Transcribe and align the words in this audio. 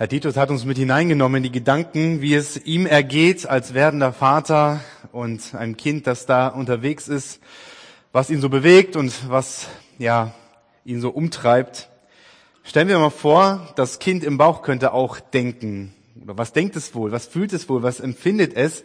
Herr 0.00 0.08
Titus 0.08 0.38
hat 0.38 0.48
uns 0.48 0.64
mit 0.64 0.78
hineingenommen 0.78 1.36
in 1.36 1.42
die 1.42 1.52
Gedanken, 1.52 2.22
wie 2.22 2.34
es 2.34 2.56
ihm 2.64 2.86
ergeht 2.86 3.46
als 3.46 3.74
werdender 3.74 4.14
Vater 4.14 4.80
und 5.12 5.54
einem 5.54 5.76
Kind, 5.76 6.06
das 6.06 6.24
da 6.24 6.48
unterwegs 6.48 7.06
ist, 7.06 7.38
was 8.10 8.30
ihn 8.30 8.40
so 8.40 8.48
bewegt 8.48 8.96
und 8.96 9.28
was, 9.28 9.66
ja, 9.98 10.32
ihn 10.86 11.02
so 11.02 11.10
umtreibt. 11.10 11.90
Stellen 12.62 12.88
wir 12.88 12.98
mal 12.98 13.10
vor, 13.10 13.74
das 13.76 13.98
Kind 13.98 14.24
im 14.24 14.38
Bauch 14.38 14.62
könnte 14.62 14.94
auch 14.94 15.20
denken. 15.20 15.92
Oder 16.24 16.38
was 16.38 16.54
denkt 16.54 16.76
es 16.76 16.94
wohl? 16.94 17.12
Was 17.12 17.26
fühlt 17.26 17.52
es 17.52 17.68
wohl? 17.68 17.82
Was 17.82 18.00
empfindet 18.00 18.54
es? 18.54 18.84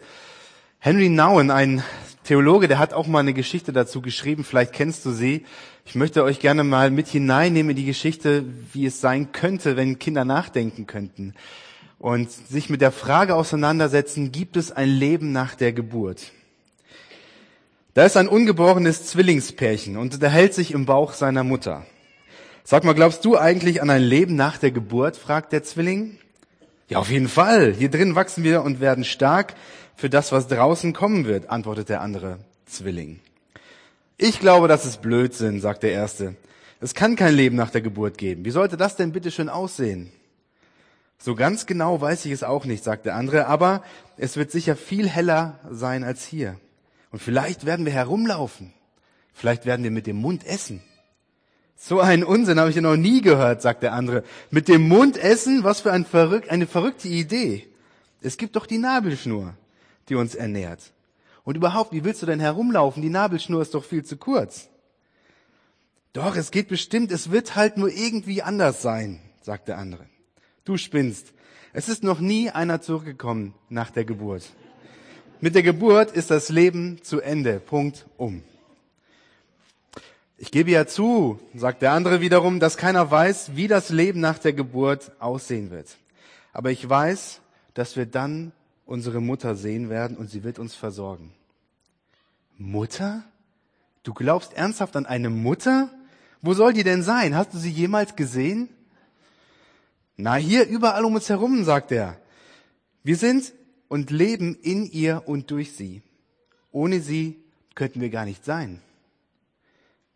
Henry 0.78 1.08
Nouwen, 1.08 1.50
ein 1.50 1.82
Theologe, 2.24 2.68
der 2.68 2.78
hat 2.78 2.92
auch 2.92 3.06
mal 3.06 3.20
eine 3.20 3.34
Geschichte 3.34 3.72
dazu 3.72 4.00
geschrieben. 4.00 4.44
Vielleicht 4.44 4.72
kennst 4.72 5.04
du 5.04 5.12
sie. 5.12 5.44
Ich 5.84 5.94
möchte 5.94 6.24
euch 6.24 6.40
gerne 6.40 6.64
mal 6.64 6.90
mit 6.90 7.08
hineinnehmen 7.08 7.70
in 7.70 7.76
die 7.76 7.84
Geschichte, 7.84 8.44
wie 8.72 8.86
es 8.86 9.00
sein 9.00 9.32
könnte, 9.32 9.76
wenn 9.76 9.98
Kinder 9.98 10.24
nachdenken 10.24 10.86
könnten 10.86 11.34
und 11.98 12.30
sich 12.30 12.68
mit 12.70 12.80
der 12.80 12.92
Frage 12.92 13.34
auseinandersetzen, 13.34 14.32
gibt 14.32 14.56
es 14.56 14.70
ein 14.70 14.88
Leben 14.88 15.32
nach 15.32 15.54
der 15.54 15.72
Geburt? 15.72 16.32
Da 17.94 18.04
ist 18.04 18.16
ein 18.16 18.28
ungeborenes 18.28 19.06
Zwillingspärchen 19.06 19.96
und 19.96 20.14
unterhält 20.14 20.52
sich 20.52 20.72
im 20.72 20.84
Bauch 20.84 21.14
seiner 21.14 21.44
Mutter. 21.44 21.86
Sag 22.62 22.84
mal, 22.84 22.94
glaubst 22.94 23.24
du 23.24 23.38
eigentlich 23.38 23.80
an 23.80 23.88
ein 23.88 24.02
Leben 24.02 24.36
nach 24.36 24.58
der 24.58 24.70
Geburt? 24.70 25.16
fragt 25.16 25.52
der 25.52 25.62
Zwilling. 25.62 26.18
Ja, 26.88 26.98
auf 26.98 27.10
jeden 27.10 27.28
Fall. 27.28 27.72
Hier 27.72 27.90
drin 27.90 28.14
wachsen 28.14 28.44
wir 28.44 28.62
und 28.62 28.80
werden 28.80 29.04
stark 29.04 29.54
für 29.96 30.10
das, 30.10 30.30
was 30.30 30.46
draußen 30.46 30.92
kommen 30.92 31.24
wird, 31.24 31.50
antwortet 31.50 31.88
der 31.88 32.02
andere 32.02 32.38
Zwilling. 32.66 33.20
Ich 34.18 34.40
glaube, 34.40 34.68
das 34.68 34.86
ist 34.86 35.02
Blödsinn, 35.02 35.60
sagt 35.60 35.82
der 35.82 35.92
Erste. 35.92 36.36
Es 36.80 36.94
kann 36.94 37.16
kein 37.16 37.34
Leben 37.34 37.56
nach 37.56 37.70
der 37.70 37.80
Geburt 37.80 38.18
geben. 38.18 38.44
Wie 38.44 38.50
sollte 38.50 38.76
das 38.76 38.96
denn 38.96 39.12
bitte 39.12 39.30
schön 39.30 39.48
aussehen? 39.48 40.12
So 41.18 41.34
ganz 41.34 41.64
genau 41.64 42.00
weiß 42.00 42.26
ich 42.26 42.32
es 42.32 42.44
auch 42.44 42.66
nicht, 42.66 42.84
sagt 42.84 43.06
der 43.06 43.16
andere, 43.16 43.46
aber 43.46 43.82
es 44.18 44.36
wird 44.36 44.50
sicher 44.50 44.76
viel 44.76 45.08
heller 45.08 45.58
sein 45.70 46.04
als 46.04 46.26
hier. 46.26 46.60
Und 47.10 47.22
vielleicht 47.22 47.64
werden 47.64 47.86
wir 47.86 47.92
herumlaufen. 47.92 48.74
Vielleicht 49.32 49.64
werden 49.64 49.82
wir 49.82 49.90
mit 49.90 50.06
dem 50.06 50.16
Mund 50.16 50.46
essen. 50.46 50.82
So 51.76 52.00
einen 52.00 52.24
Unsinn 52.24 52.58
habe 52.58 52.70
ich 52.70 52.76
ja 52.76 52.82
noch 52.82 52.96
nie 52.96 53.20
gehört, 53.20 53.62
sagt 53.62 53.82
der 53.82 53.92
andere. 53.92 54.24
Mit 54.50 54.68
dem 54.68 54.88
Mund 54.88 55.16
essen? 55.18 55.64
Was 55.64 55.80
für 55.80 55.92
ein 55.92 56.04
verrück 56.04 56.50
eine 56.50 56.66
verrückte 56.66 57.08
Idee. 57.08 57.66
Es 58.22 58.38
gibt 58.38 58.56
doch 58.56 58.66
die 58.66 58.78
Nabelschnur, 58.78 59.54
die 60.08 60.14
uns 60.14 60.34
ernährt. 60.34 60.92
Und 61.44 61.56
überhaupt, 61.56 61.92
wie 61.92 62.04
willst 62.04 62.22
du 62.22 62.26
denn 62.26 62.40
herumlaufen? 62.40 63.02
Die 63.02 63.10
Nabelschnur 63.10 63.62
ist 63.62 63.74
doch 63.74 63.84
viel 63.84 64.04
zu 64.04 64.16
kurz. 64.16 64.68
Doch, 66.12 66.34
es 66.34 66.50
geht 66.50 66.68
bestimmt, 66.68 67.12
es 67.12 67.30
wird 67.30 67.56
halt 67.56 67.76
nur 67.76 67.90
irgendwie 67.90 68.42
anders 68.42 68.82
sein, 68.82 69.20
sagt 69.42 69.68
der 69.68 69.78
andere. 69.78 70.06
Du 70.64 70.76
spinnst. 70.76 71.32
Es 71.72 71.88
ist 71.88 72.02
noch 72.02 72.20
nie 72.20 72.50
einer 72.50 72.80
zurückgekommen 72.80 73.54
nach 73.68 73.90
der 73.90 74.04
Geburt. 74.04 74.44
Mit 75.40 75.54
der 75.54 75.62
Geburt 75.62 76.10
ist 76.10 76.30
das 76.30 76.48
Leben 76.48 77.02
zu 77.02 77.20
Ende. 77.20 77.60
Punkt 77.60 78.06
um. 78.16 78.42
Ich 80.38 80.50
gebe 80.50 80.70
ja 80.70 80.86
zu, 80.86 81.38
sagt 81.54 81.82
der 81.82 81.92
andere 81.92 82.20
wiederum, 82.20 82.60
dass 82.60 82.76
keiner 82.76 83.10
weiß, 83.10 83.54
wie 83.54 83.68
das 83.68 83.90
Leben 83.90 84.20
nach 84.20 84.38
der 84.38 84.54
Geburt 84.54 85.12
aussehen 85.18 85.70
wird. 85.70 85.96
Aber 86.52 86.70
ich 86.70 86.88
weiß, 86.88 87.40
dass 87.74 87.96
wir 87.96 88.06
dann 88.06 88.52
unsere 88.86 89.20
Mutter 89.20 89.56
sehen 89.56 89.90
werden 89.90 90.16
und 90.16 90.30
sie 90.30 90.44
wird 90.44 90.58
uns 90.58 90.74
versorgen. 90.74 91.32
Mutter? 92.56 93.24
Du 94.02 94.14
glaubst 94.14 94.54
ernsthaft 94.54 94.96
an 94.96 95.04
eine 95.04 95.28
Mutter? 95.28 95.90
Wo 96.40 96.54
soll 96.54 96.72
die 96.72 96.84
denn 96.84 97.02
sein? 97.02 97.34
Hast 97.34 97.52
du 97.52 97.58
sie 97.58 97.70
jemals 97.70 98.16
gesehen? 98.16 98.68
Na, 100.16 100.36
hier 100.36 100.66
überall 100.66 101.04
um 101.04 101.16
uns 101.16 101.28
herum, 101.28 101.64
sagt 101.64 101.92
er. 101.92 102.18
Wir 103.02 103.16
sind 103.16 103.52
und 103.88 104.10
leben 104.10 104.54
in 104.54 104.86
ihr 104.90 105.24
und 105.26 105.50
durch 105.50 105.72
sie. 105.72 106.02
Ohne 106.70 107.00
sie 107.00 107.42
könnten 107.74 108.00
wir 108.00 108.10
gar 108.10 108.24
nicht 108.24 108.44
sein. 108.44 108.80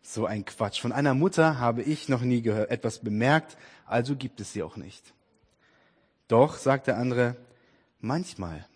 So 0.01 0.25
ein 0.25 0.45
Quatsch. 0.45 0.81
Von 0.81 0.91
einer 0.91 1.13
Mutter 1.13 1.59
habe 1.59 1.83
ich 1.83 2.09
noch 2.09 2.21
nie 2.21 2.41
gehört, 2.41 2.71
etwas 2.71 2.99
bemerkt, 2.99 3.57
also 3.85 4.15
gibt 4.15 4.39
es 4.39 4.53
sie 4.53 4.63
auch 4.63 4.77
nicht. 4.77 5.13
Doch, 6.27 6.57
sagt 6.57 6.87
der 6.87 6.97
andere, 6.97 7.35
manchmal, 8.03 8.67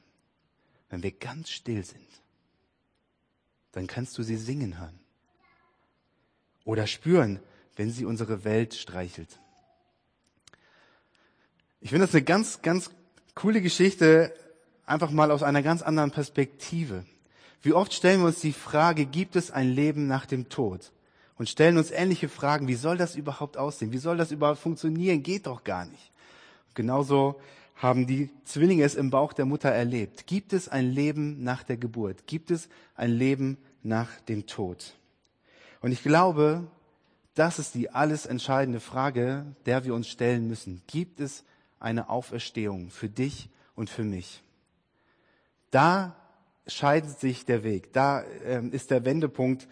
wenn 0.89 1.03
wir 1.03 1.11
ganz 1.11 1.49
still 1.49 1.83
sind, 1.83 2.01
dann 3.71 3.87
kannst 3.87 4.17
du 4.17 4.23
sie 4.23 4.37
singen 4.37 4.79
hören. 4.79 4.99
Oder 6.63 6.87
spüren, 6.87 7.39
wenn 7.75 7.91
sie 7.91 8.05
unsere 8.05 8.43
Welt 8.43 8.73
streichelt. 8.73 9.39
Ich 11.81 11.89
finde 11.89 12.05
das 12.05 12.15
eine 12.15 12.23
ganz, 12.23 12.61
ganz 12.61 12.89
coole 13.35 13.61
Geschichte, 13.61 14.33
einfach 14.85 15.11
mal 15.11 15.29
aus 15.29 15.43
einer 15.43 15.61
ganz 15.61 15.81
anderen 15.81 16.11
Perspektive. 16.11 17.05
Wie 17.61 17.73
oft 17.73 17.93
stellen 17.93 18.21
wir 18.21 18.27
uns 18.27 18.39
die 18.39 18.53
Frage, 18.53 19.05
gibt 19.05 19.35
es 19.35 19.51
ein 19.51 19.69
Leben 19.69 20.07
nach 20.07 20.25
dem 20.25 20.49
Tod? 20.49 20.91
Und 21.37 21.49
stellen 21.49 21.77
uns 21.77 21.91
ähnliche 21.91 22.29
Fragen, 22.29 22.67
wie 22.67 22.75
soll 22.75 22.97
das 22.97 23.15
überhaupt 23.15 23.57
aussehen? 23.57 23.91
Wie 23.91 23.97
soll 23.97 24.15
das 24.17 24.31
überhaupt 24.31 24.59
funktionieren? 24.59 25.21
Geht 25.21 25.47
doch 25.47 25.63
gar 25.63 25.85
nicht. 25.85 26.11
genauso 26.73 27.39
haben 27.75 28.07
die 28.07 28.29
Zwillinge 28.45 28.83
es 28.83 28.95
im 28.95 29.09
Bauch 29.09 29.33
der 29.33 29.45
Mutter 29.45 29.69
erlebt. 29.69 30.27
Gibt 30.27 30.53
es 30.53 30.69
ein 30.69 30.89
Leben 30.89 31.43
nach 31.43 31.63
der 31.63 31.77
Geburt? 31.77 32.25
Gibt 32.25 32.51
es 32.51 32.69
ein 32.95 33.11
Leben 33.11 33.57
nach 33.83 34.09
dem 34.21 34.45
Tod? 34.45 34.95
Und 35.81 35.91
ich 35.91 36.01
glaube, 36.01 36.65
das 37.35 37.59
ist 37.59 37.75
die 37.75 37.89
alles 37.89 38.25
entscheidende 38.25 38.79
Frage, 38.79 39.45
der 39.65 39.83
wir 39.83 39.93
uns 39.93 40.07
stellen 40.07 40.47
müssen. 40.47 40.81
Gibt 40.87 41.19
es 41.19 41.43
eine 41.79 42.09
Auferstehung 42.09 42.89
für 42.89 43.09
dich 43.09 43.49
und 43.75 43.89
für 43.89 44.05
mich? 44.05 44.41
Da 45.69 46.15
scheidet 46.65 47.19
sich 47.19 47.45
der 47.45 47.63
Weg. 47.63 47.91
Da 47.91 48.21
äh, 48.21 48.65
ist 48.69 48.89
der 48.89 49.03
Wendepunkt. 49.03 49.67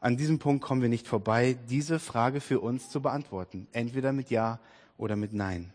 An 0.00 0.16
diesem 0.16 0.38
Punkt 0.38 0.64
kommen 0.64 0.80
wir 0.80 0.88
nicht 0.88 1.08
vorbei, 1.08 1.58
diese 1.68 1.98
Frage 1.98 2.40
für 2.40 2.60
uns 2.60 2.88
zu 2.88 3.02
beantworten. 3.02 3.66
Entweder 3.72 4.12
mit 4.12 4.30
Ja 4.30 4.60
oder 4.96 5.16
mit 5.16 5.32
Nein. 5.32 5.72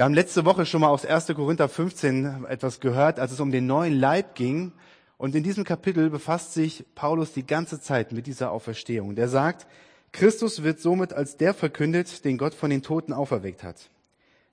Wir 0.00 0.06
haben 0.06 0.14
letzte 0.14 0.46
Woche 0.46 0.64
schon 0.64 0.80
mal 0.80 0.88
aus 0.88 1.04
1. 1.04 1.26
Korinther 1.26 1.68
15 1.68 2.46
etwas 2.48 2.80
gehört, 2.80 3.20
als 3.20 3.32
es 3.32 3.40
um 3.40 3.50
den 3.50 3.66
neuen 3.66 4.00
Leib 4.00 4.34
ging. 4.34 4.72
Und 5.18 5.34
in 5.34 5.42
diesem 5.42 5.62
Kapitel 5.62 6.08
befasst 6.08 6.54
sich 6.54 6.86
Paulus 6.94 7.34
die 7.34 7.46
ganze 7.46 7.82
Zeit 7.82 8.10
mit 8.10 8.26
dieser 8.26 8.50
Auferstehung. 8.50 9.14
Der 9.14 9.28
sagt, 9.28 9.66
Christus 10.12 10.62
wird 10.62 10.80
somit 10.80 11.12
als 11.12 11.36
der 11.36 11.52
verkündet, 11.52 12.24
den 12.24 12.38
Gott 12.38 12.54
von 12.54 12.70
den 12.70 12.80
Toten 12.80 13.12
auferweckt 13.12 13.62
hat. 13.62 13.90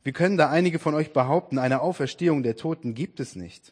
Wie 0.03 0.11
können 0.11 0.35
da 0.35 0.49
einige 0.49 0.79
von 0.79 0.93
euch 0.93 1.13
behaupten, 1.13 1.59
eine 1.59 1.79
Auferstehung 1.79 2.43
der 2.43 2.57
Toten 2.57 2.93
gibt 2.93 3.21
es 3.21 3.37
nicht? 3.37 3.71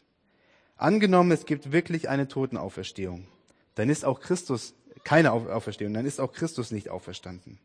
Angenommen, 0.78 1.30
es 1.30 1.44
gibt 1.44 1.72
wirklich 1.72 2.08
eine 2.08 2.26
Totenauferstehung, 2.26 3.28
dann 3.74 3.90
ist 3.90 4.06
auch 4.06 4.20
Christus 4.20 4.72
keine 5.04 5.30
Auferstehung, 5.30 5.92
dann 5.92 6.06
ist 6.06 6.22
auch 6.22 6.32
Christus 6.32 6.70
nicht 6.70 6.88
auferstanden. 6.88 7.58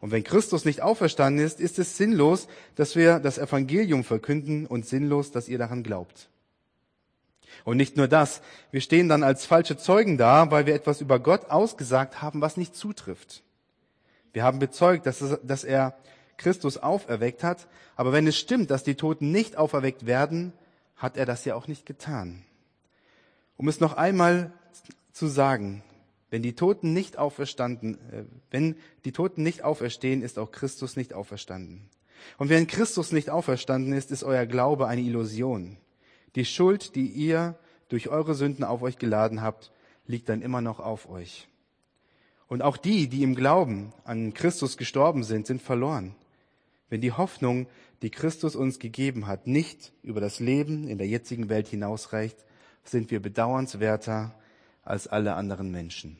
Und 0.00 0.12
wenn 0.12 0.22
Christus 0.22 0.64
nicht 0.64 0.80
auferstanden 0.80 1.44
ist, 1.44 1.60
ist 1.60 1.78
es 1.78 1.96
sinnlos, 1.96 2.46
dass 2.76 2.94
wir 2.94 3.18
das 3.18 3.38
Evangelium 3.38 4.04
verkünden 4.04 4.66
und 4.66 4.86
sinnlos, 4.86 5.32
dass 5.32 5.48
ihr 5.48 5.58
daran 5.58 5.82
glaubt. 5.82 6.28
Und 7.64 7.76
nicht 7.76 7.96
nur 7.96 8.06
das, 8.06 8.40
wir 8.70 8.80
stehen 8.80 9.08
dann 9.08 9.24
als 9.24 9.44
falsche 9.44 9.76
Zeugen 9.76 10.16
da, 10.16 10.50
weil 10.50 10.66
wir 10.66 10.74
etwas 10.74 11.00
über 11.00 11.18
Gott 11.18 11.50
ausgesagt 11.50 12.22
haben, 12.22 12.40
was 12.40 12.56
nicht 12.56 12.76
zutrifft. 12.76 13.42
Wir 14.32 14.44
haben 14.44 14.60
bezeugt, 14.60 15.06
dass, 15.06 15.20
es, 15.20 15.38
dass 15.42 15.64
er 15.64 15.96
Christus 16.36 16.78
auferweckt 16.78 17.42
hat, 17.42 17.66
aber 17.96 18.12
wenn 18.12 18.26
es 18.28 18.38
stimmt, 18.38 18.70
dass 18.70 18.84
die 18.84 18.94
Toten 18.94 19.32
nicht 19.32 19.56
auferweckt 19.56 20.06
werden, 20.06 20.52
hat 20.96 21.16
er 21.16 21.26
das 21.26 21.44
ja 21.44 21.56
auch 21.56 21.66
nicht 21.66 21.84
getan. 21.86 22.44
Um 23.56 23.66
es 23.66 23.80
noch 23.80 23.96
einmal 23.96 24.52
zu 25.12 25.26
sagen, 25.26 25.82
wenn 26.30 26.42
die 26.42 26.54
Toten 26.54 26.92
nicht 26.92 27.18
auferstanden, 27.18 27.94
äh, 28.10 28.24
wenn 28.50 28.76
die 29.04 29.12
Toten 29.12 29.42
nicht 29.42 29.62
auferstehen, 29.64 30.22
ist 30.22 30.38
auch 30.38 30.50
Christus 30.50 30.96
nicht 30.96 31.14
auferstanden. 31.14 31.88
Und 32.36 32.48
wenn 32.48 32.66
Christus 32.66 33.12
nicht 33.12 33.30
auferstanden 33.30 33.92
ist, 33.92 34.10
ist 34.10 34.24
euer 34.24 34.46
Glaube 34.46 34.88
eine 34.88 35.00
Illusion. 35.00 35.76
Die 36.34 36.44
Schuld, 36.44 36.94
die 36.94 37.06
ihr 37.06 37.56
durch 37.88 38.08
eure 38.08 38.34
Sünden 38.34 38.64
auf 38.64 38.82
euch 38.82 38.98
geladen 38.98 39.40
habt, 39.40 39.72
liegt 40.06 40.28
dann 40.28 40.42
immer 40.42 40.60
noch 40.60 40.80
auf 40.80 41.08
euch. 41.08 41.48
Und 42.48 42.62
auch 42.62 42.76
die, 42.76 43.08
die 43.08 43.22
im 43.22 43.34
Glauben 43.34 43.92
an 44.04 44.34
Christus 44.34 44.76
gestorben 44.76 45.22
sind, 45.22 45.46
sind 45.46 45.62
verloren. 45.62 46.14
Wenn 46.88 47.00
die 47.00 47.12
Hoffnung, 47.12 47.66
die 48.00 48.10
Christus 48.10 48.56
uns 48.56 48.78
gegeben 48.78 49.26
hat, 49.26 49.46
nicht 49.46 49.92
über 50.02 50.20
das 50.20 50.40
Leben 50.40 50.88
in 50.88 50.98
der 50.98 51.06
jetzigen 51.06 51.48
Welt 51.48 51.68
hinausreicht, 51.68 52.38
sind 52.84 53.10
wir 53.10 53.20
bedauernswerter 53.20 54.34
als 54.88 55.06
alle 55.06 55.34
anderen 55.34 55.70
Menschen. 55.70 56.18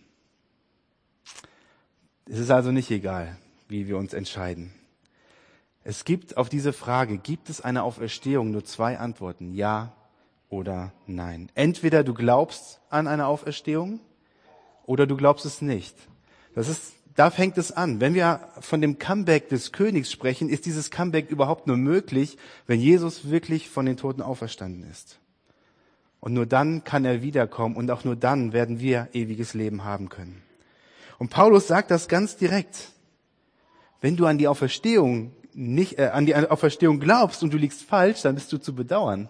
Es 2.27 2.39
ist 2.39 2.51
also 2.51 2.71
nicht 2.71 2.91
egal, 2.91 3.39
wie 3.69 3.89
wir 3.89 3.97
uns 3.97 4.13
entscheiden. 4.13 4.73
Es 5.85 6.05
gibt 6.05 6.37
auf 6.37 6.51
diese 6.51 6.75
Frage, 6.75 7.17
gibt 7.17 7.49
es 7.49 7.63
eine 7.63 7.83
Auferstehung, 7.83 8.51
nur 8.51 8.65
zwei 8.65 8.99
Antworten, 8.99 9.55
ja 9.55 9.95
oder 10.51 10.93
nein. 11.07 11.51
Entweder 11.55 12.05
du 12.05 12.13
glaubst 12.13 12.81
an 12.91 13.07
eine 13.07 13.27
Auferstehung 13.27 14.01
oder 14.85 15.07
du 15.07 15.17
glaubst 15.17 15.47
es 15.47 15.63
nicht. 15.63 15.95
Das 16.55 16.69
ist 16.69 16.93
da 17.15 17.31
fängt 17.31 17.59
es 17.59 17.73
an. 17.73 18.01
Wenn 18.01 18.15
wir 18.15 18.49
von 18.61 18.81
dem 18.81 18.99
Comeback 19.01 19.49
des 19.49 19.73
Königs 19.73 20.13
sprechen, 20.13 20.49
ist 20.49 20.67
dieses 20.67 20.93
Comeback 20.93 21.31
überhaupt 21.31 21.67
nur 21.67 21.77
möglich, 21.77 22.39
wenn 22.69 22.81
Jesus 22.81 23.29
wirklich 23.29 23.69
von 23.69 23.87
den 23.87 23.97
Toten 23.97 24.23
auferstanden 24.23 24.89
ist. 24.89 25.19
Und 26.21 26.35
nur 26.35 26.47
dann 26.47 26.85
kann 26.85 27.05
er 27.05 27.23
wiederkommen 27.23 27.77
und 27.77 27.91
auch 27.91 28.05
nur 28.05 28.17
dann 28.17 28.53
werden 28.53 28.81
wir 28.81 29.09
ewiges 29.13 29.55
Leben 29.55 29.85
haben 29.85 30.09
können. 30.09 30.43
Und 31.19 31.31
Paulus 31.31 31.67
sagt 31.67 31.91
das 31.91 32.09
ganz 32.09 32.37
direkt. 32.37 32.93
Wenn 34.01 34.17
du 34.17 34.27
an 34.27 34.39
die 34.39 34.49
Auferstehung 34.49 35.33
nicht, 35.53 35.99
äh, 35.99 36.09
an 36.09 36.27
die 36.27 36.35
Auferstehung 36.35 37.01
glaubst 37.01 37.43
und 37.43 37.53
du 37.53 37.57
liegst 37.57 37.83
falsch, 37.83 38.23
dann 38.23 38.35
bist 38.35 38.53
du 38.53 38.59
zu 38.59 38.75
bedauern. 38.75 39.29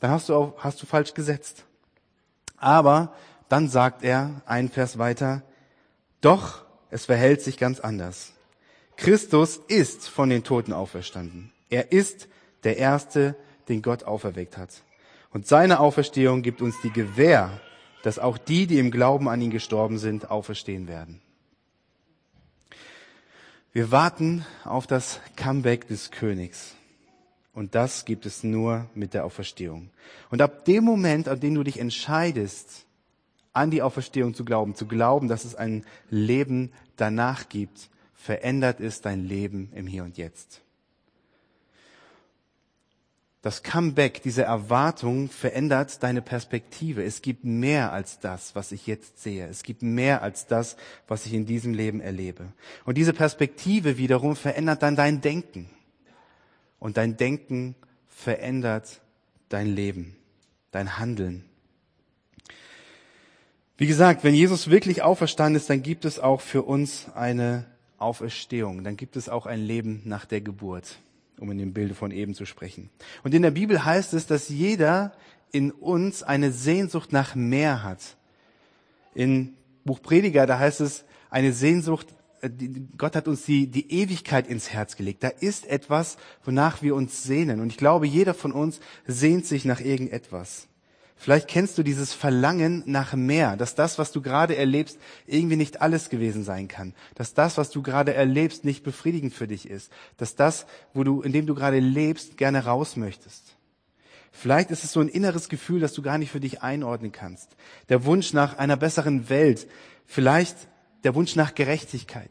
Dann 0.00 0.10
hast 0.10 0.28
du, 0.28 0.34
auch, 0.34 0.54
hast 0.58 0.82
du 0.82 0.86
falsch 0.86 1.14
gesetzt. 1.14 1.64
Aber 2.58 3.14
dann 3.48 3.68
sagt 3.68 4.02
er, 4.02 4.42
ein 4.44 4.68
Vers 4.68 4.98
weiter, 4.98 5.42
doch 6.20 6.64
es 6.90 7.06
verhält 7.06 7.42
sich 7.42 7.58
ganz 7.58 7.80
anders. 7.80 8.32
Christus 8.96 9.60
ist 9.68 10.08
von 10.08 10.30
den 10.30 10.44
Toten 10.44 10.72
auferstanden. 10.72 11.52
Er 11.68 11.92
ist 11.92 12.28
der 12.64 12.78
Erste, 12.78 13.36
den 13.68 13.82
Gott 13.82 14.04
auferweckt 14.04 14.56
hat. 14.56 14.70
Und 15.36 15.46
seine 15.46 15.80
Auferstehung 15.80 16.40
gibt 16.40 16.62
uns 16.62 16.80
die 16.80 16.88
Gewähr, 16.88 17.60
dass 18.02 18.18
auch 18.18 18.38
die, 18.38 18.66
die 18.66 18.78
im 18.78 18.90
Glauben 18.90 19.28
an 19.28 19.42
ihn 19.42 19.50
gestorben 19.50 19.98
sind, 19.98 20.30
auferstehen 20.30 20.88
werden. 20.88 21.20
Wir 23.74 23.90
warten 23.90 24.46
auf 24.64 24.86
das 24.86 25.20
Comeback 25.36 25.88
des 25.88 26.10
Königs. 26.10 26.74
Und 27.52 27.74
das 27.74 28.06
gibt 28.06 28.24
es 28.24 28.44
nur 28.44 28.86
mit 28.94 29.12
der 29.12 29.26
Auferstehung. 29.26 29.90
Und 30.30 30.40
ab 30.40 30.64
dem 30.64 30.84
Moment, 30.84 31.28
an 31.28 31.38
dem 31.38 31.54
du 31.54 31.64
dich 31.64 31.80
entscheidest, 31.80 32.86
an 33.52 33.70
die 33.70 33.82
Auferstehung 33.82 34.32
zu 34.32 34.42
glauben, 34.42 34.74
zu 34.74 34.86
glauben, 34.86 35.28
dass 35.28 35.44
es 35.44 35.54
ein 35.54 35.84
Leben 36.08 36.72
danach 36.96 37.50
gibt, 37.50 37.90
verändert 38.14 38.80
es 38.80 39.02
dein 39.02 39.26
Leben 39.26 39.70
im 39.74 39.86
Hier 39.86 40.04
und 40.04 40.16
Jetzt. 40.16 40.62
Das 43.46 43.62
Comeback, 43.62 44.22
diese 44.22 44.42
Erwartung 44.42 45.28
verändert 45.28 46.02
deine 46.02 46.20
Perspektive. 46.20 47.04
Es 47.04 47.22
gibt 47.22 47.44
mehr 47.44 47.92
als 47.92 48.18
das, 48.18 48.56
was 48.56 48.72
ich 48.72 48.88
jetzt 48.88 49.22
sehe. 49.22 49.46
Es 49.46 49.62
gibt 49.62 49.82
mehr 49.82 50.20
als 50.20 50.48
das, 50.48 50.76
was 51.06 51.26
ich 51.26 51.32
in 51.32 51.46
diesem 51.46 51.72
Leben 51.72 52.00
erlebe. 52.00 52.48
Und 52.84 52.98
diese 52.98 53.12
Perspektive 53.12 53.98
wiederum 53.98 54.34
verändert 54.34 54.82
dann 54.82 54.96
dein 54.96 55.20
Denken. 55.20 55.70
Und 56.80 56.96
dein 56.96 57.16
Denken 57.16 57.76
verändert 58.08 59.00
dein 59.48 59.68
Leben, 59.68 60.16
dein 60.72 60.98
Handeln. 60.98 61.44
Wie 63.76 63.86
gesagt, 63.86 64.24
wenn 64.24 64.34
Jesus 64.34 64.70
wirklich 64.70 65.02
auferstanden 65.02 65.54
ist, 65.54 65.70
dann 65.70 65.84
gibt 65.84 66.04
es 66.04 66.18
auch 66.18 66.40
für 66.40 66.62
uns 66.62 67.06
eine 67.14 67.64
Auferstehung. 67.98 68.82
Dann 68.82 68.96
gibt 68.96 69.14
es 69.14 69.28
auch 69.28 69.46
ein 69.46 69.60
Leben 69.60 70.02
nach 70.04 70.24
der 70.24 70.40
Geburt, 70.40 70.96
um 71.38 71.50
in 71.50 71.58
dem 71.58 71.72
Bilde 71.72 71.94
von 71.94 72.10
eben 72.10 72.34
zu 72.34 72.46
sprechen. 72.46 72.90
Und 73.22 73.34
in 73.34 73.42
der 73.42 73.50
Bibel 73.50 73.84
heißt 73.84 74.14
es, 74.14 74.26
dass 74.26 74.48
jeder 74.48 75.12
in 75.52 75.70
uns 75.70 76.22
eine 76.22 76.52
Sehnsucht 76.52 77.12
nach 77.12 77.34
mehr 77.34 77.82
hat. 77.82 78.16
In 79.14 79.54
Buch 79.84 80.02
Prediger, 80.02 80.46
da 80.46 80.58
heißt 80.58 80.80
es, 80.80 81.04
eine 81.30 81.52
Sehnsucht, 81.52 82.14
äh, 82.40 82.50
Gott 82.96 83.16
hat 83.16 83.28
uns 83.28 83.44
die, 83.44 83.66
die 83.66 83.90
Ewigkeit 83.92 84.46
ins 84.46 84.70
Herz 84.70 84.96
gelegt. 84.96 85.22
Da 85.22 85.28
ist 85.28 85.66
etwas, 85.66 86.18
wonach 86.44 86.82
wir 86.82 86.94
uns 86.94 87.22
sehnen. 87.22 87.60
Und 87.60 87.70
ich 87.70 87.76
glaube, 87.76 88.06
jeder 88.06 88.34
von 88.34 88.52
uns 88.52 88.80
sehnt 89.06 89.46
sich 89.46 89.64
nach 89.64 89.80
irgendetwas. 89.80 90.68
Vielleicht 91.18 91.48
kennst 91.48 91.78
du 91.78 91.82
dieses 91.82 92.12
Verlangen 92.12 92.82
nach 92.84 93.14
mehr, 93.14 93.56
dass 93.56 93.74
das, 93.74 93.98
was 93.98 94.12
du 94.12 94.20
gerade 94.20 94.54
erlebst, 94.54 94.98
irgendwie 95.26 95.56
nicht 95.56 95.80
alles 95.80 96.10
gewesen 96.10 96.44
sein 96.44 96.68
kann, 96.68 96.94
dass 97.14 97.32
das, 97.32 97.56
was 97.56 97.70
du 97.70 97.82
gerade 97.82 98.12
erlebst, 98.12 98.64
nicht 98.64 98.84
befriedigend 98.84 99.32
für 99.32 99.48
dich 99.48 99.68
ist, 99.68 99.90
dass 100.18 100.36
das, 100.36 100.66
wo 100.92 101.04
du, 101.04 101.22
in 101.22 101.32
dem 101.32 101.46
du 101.46 101.54
gerade 101.54 101.80
lebst, 101.80 102.36
gerne 102.36 102.64
raus 102.64 102.96
möchtest. 102.96 103.56
Vielleicht 104.30 104.70
ist 104.70 104.84
es 104.84 104.92
so 104.92 105.00
ein 105.00 105.08
inneres 105.08 105.48
Gefühl, 105.48 105.80
das 105.80 105.94
du 105.94 106.02
gar 106.02 106.18
nicht 106.18 106.30
für 106.30 106.40
dich 106.40 106.62
einordnen 106.62 107.12
kannst. 107.12 107.56
Der 107.88 108.04
Wunsch 108.04 108.34
nach 108.34 108.58
einer 108.58 108.76
besseren 108.76 109.30
Welt, 109.30 109.66
vielleicht 110.04 110.56
der 111.02 111.14
Wunsch 111.14 111.34
nach 111.34 111.54
Gerechtigkeit. 111.54 112.30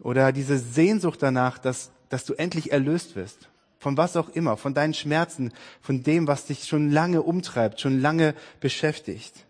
Oder 0.00 0.32
diese 0.32 0.58
Sehnsucht 0.58 1.22
danach, 1.22 1.56
dass, 1.56 1.90
dass 2.10 2.26
du 2.26 2.34
endlich 2.34 2.70
erlöst 2.70 3.16
wirst 3.16 3.48
von 3.78 3.96
was 3.96 4.16
auch 4.16 4.28
immer, 4.30 4.56
von 4.56 4.74
deinen 4.74 4.94
Schmerzen, 4.94 5.52
von 5.80 6.02
dem, 6.02 6.26
was 6.26 6.46
dich 6.46 6.64
schon 6.64 6.90
lange 6.90 7.22
umtreibt, 7.22 7.80
schon 7.80 8.00
lange 8.00 8.34
beschäftigt. 8.60 9.46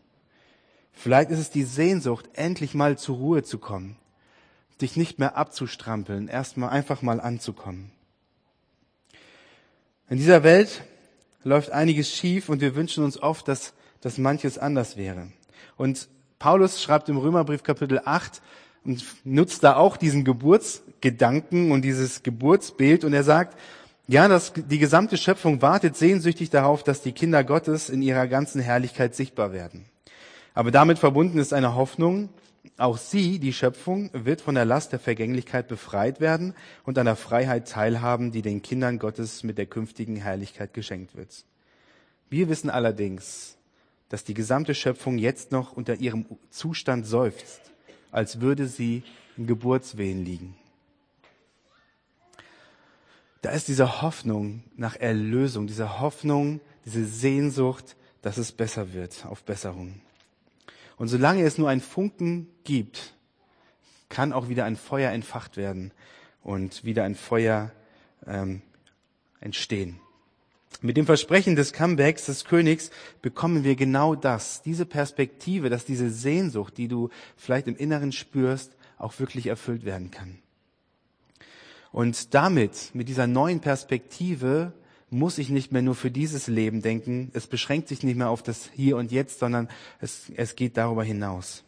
Vielleicht 0.92 1.30
ist 1.30 1.38
es 1.38 1.50
die 1.50 1.64
Sehnsucht, 1.64 2.28
endlich 2.34 2.74
mal 2.74 2.98
zur 2.98 3.16
Ruhe 3.16 3.42
zu 3.42 3.58
kommen, 3.58 3.96
dich 4.80 4.96
nicht 4.96 5.18
mehr 5.18 5.36
abzustrampeln, 5.36 6.28
erstmal 6.28 6.70
einfach 6.70 7.02
mal 7.02 7.20
anzukommen. 7.20 7.90
In 10.10 10.18
dieser 10.18 10.42
Welt 10.42 10.82
läuft 11.44 11.70
einiges 11.70 12.10
schief 12.10 12.48
und 12.48 12.60
wir 12.60 12.74
wünschen 12.74 13.04
uns 13.04 13.20
oft, 13.20 13.48
dass, 13.48 13.74
dass 14.00 14.18
manches 14.18 14.58
anders 14.58 14.96
wäre. 14.96 15.28
Und 15.76 16.08
Paulus 16.38 16.82
schreibt 16.82 17.08
im 17.08 17.16
Römerbrief 17.16 17.62
Kapitel 17.62 18.00
8 18.04 18.42
und 18.84 19.04
nutzt 19.24 19.64
da 19.64 19.76
auch 19.76 19.96
diesen 19.96 20.24
Geburtsgedanken 20.24 21.70
und 21.72 21.82
dieses 21.82 22.22
Geburtsbild 22.22 23.04
und 23.04 23.12
er 23.12 23.24
sagt, 23.24 23.58
ja, 24.08 24.26
das, 24.26 24.54
die 24.54 24.78
gesamte 24.78 25.18
Schöpfung 25.18 25.60
wartet 25.60 25.94
sehnsüchtig 25.96 26.48
darauf, 26.48 26.82
dass 26.82 27.02
die 27.02 27.12
Kinder 27.12 27.44
Gottes 27.44 27.90
in 27.90 28.00
ihrer 28.00 28.26
ganzen 28.26 28.60
Herrlichkeit 28.60 29.14
sichtbar 29.14 29.52
werden. 29.52 29.84
Aber 30.54 30.70
damit 30.70 30.98
verbunden 30.98 31.38
ist 31.38 31.52
eine 31.52 31.74
Hoffnung, 31.74 32.30
auch 32.78 32.96
sie, 32.96 33.38
die 33.38 33.52
Schöpfung, 33.52 34.10
wird 34.12 34.40
von 34.40 34.54
der 34.54 34.64
Last 34.64 34.92
der 34.92 34.98
Vergänglichkeit 34.98 35.68
befreit 35.68 36.20
werden 36.20 36.54
und 36.84 36.98
an 36.98 37.06
der 37.06 37.16
Freiheit 37.16 37.68
teilhaben, 37.68 38.32
die 38.32 38.42
den 38.42 38.62
Kindern 38.62 38.98
Gottes 38.98 39.42
mit 39.42 39.58
der 39.58 39.66
künftigen 39.66 40.16
Herrlichkeit 40.16 40.74
geschenkt 40.74 41.14
wird. 41.14 41.44
Wir 42.30 42.48
wissen 42.48 42.70
allerdings, 42.70 43.56
dass 44.08 44.24
die 44.24 44.34
gesamte 44.34 44.74
Schöpfung 44.74 45.18
jetzt 45.18 45.52
noch 45.52 45.72
unter 45.72 45.96
ihrem 45.96 46.26
Zustand 46.50 47.06
seufzt, 47.06 47.60
als 48.10 48.40
würde 48.40 48.66
sie 48.66 49.02
in 49.36 49.46
Geburtswehen 49.46 50.24
liegen. 50.24 50.56
Da 53.42 53.50
ist 53.50 53.68
diese 53.68 54.02
Hoffnung 54.02 54.64
nach 54.76 54.96
Erlösung, 54.96 55.66
diese 55.66 56.00
Hoffnung, 56.00 56.60
diese 56.84 57.04
Sehnsucht, 57.06 57.96
dass 58.22 58.36
es 58.36 58.52
besser 58.52 58.92
wird, 58.92 59.26
auf 59.26 59.44
Besserung. 59.44 60.00
Und 60.96 61.08
solange 61.08 61.44
es 61.44 61.58
nur 61.58 61.68
ein 61.68 61.80
Funken 61.80 62.48
gibt, 62.64 63.14
kann 64.08 64.32
auch 64.32 64.48
wieder 64.48 64.64
ein 64.64 64.76
Feuer 64.76 65.12
entfacht 65.12 65.56
werden 65.56 65.92
und 66.42 66.84
wieder 66.84 67.04
ein 67.04 67.14
Feuer 67.14 67.70
ähm, 68.26 68.62
entstehen. 69.40 70.00
Mit 70.80 70.96
dem 70.96 71.06
Versprechen 71.06 71.56
des 71.56 71.72
Comebacks 71.72 72.26
des 72.26 72.44
Königs 72.44 72.90
bekommen 73.22 73.64
wir 73.64 73.76
genau 73.76 74.14
das, 74.14 74.62
diese 74.62 74.86
Perspektive, 74.86 75.70
dass 75.70 75.84
diese 75.84 76.10
Sehnsucht, 76.10 76.76
die 76.76 76.88
du 76.88 77.10
vielleicht 77.36 77.66
im 77.66 77.76
Inneren 77.76 78.12
spürst, 78.12 78.76
auch 78.96 79.18
wirklich 79.18 79.46
erfüllt 79.46 79.84
werden 79.84 80.10
kann. 80.10 80.38
Und 81.92 82.34
damit, 82.34 82.90
mit 82.94 83.08
dieser 83.08 83.26
neuen 83.26 83.60
Perspektive, 83.60 84.72
muss 85.10 85.38
ich 85.38 85.48
nicht 85.48 85.72
mehr 85.72 85.82
nur 85.82 85.94
für 85.94 86.10
dieses 86.10 86.48
Leben 86.48 86.82
denken. 86.82 87.30
Es 87.32 87.46
beschränkt 87.46 87.88
sich 87.88 88.02
nicht 88.02 88.16
mehr 88.16 88.28
auf 88.28 88.42
das 88.42 88.70
Hier 88.74 88.96
und 88.96 89.10
Jetzt, 89.10 89.38
sondern 89.38 89.68
es, 90.00 90.30
es 90.36 90.54
geht 90.54 90.76
darüber 90.76 91.02
hinaus. 91.02 91.64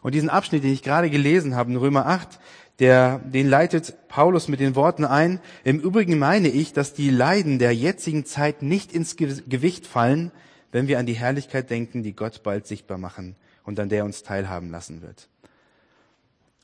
Und 0.00 0.14
diesen 0.14 0.30
Abschnitt, 0.30 0.62
den 0.62 0.72
ich 0.72 0.82
gerade 0.82 1.10
gelesen 1.10 1.56
habe, 1.56 1.70
in 1.70 1.76
Römer 1.76 2.06
8, 2.06 2.38
der, 2.78 3.18
den 3.18 3.48
leitet 3.48 3.96
Paulus 4.06 4.46
mit 4.46 4.60
den 4.60 4.76
Worten 4.76 5.04
ein, 5.04 5.40
im 5.64 5.80
Übrigen 5.80 6.18
meine 6.18 6.48
ich, 6.48 6.72
dass 6.72 6.94
die 6.94 7.10
Leiden 7.10 7.58
der 7.58 7.74
jetzigen 7.74 8.24
Zeit 8.24 8.62
nicht 8.62 8.92
ins 8.92 9.16
Gewicht 9.16 9.86
fallen, 9.86 10.30
wenn 10.70 10.86
wir 10.86 11.00
an 11.00 11.06
die 11.06 11.14
Herrlichkeit 11.14 11.70
denken, 11.70 12.04
die 12.04 12.14
Gott 12.14 12.44
bald 12.44 12.68
sichtbar 12.68 12.98
machen 12.98 13.34
und 13.64 13.80
an 13.80 13.88
der 13.88 14.04
uns 14.04 14.22
teilhaben 14.22 14.70
lassen 14.70 15.02
wird 15.02 15.28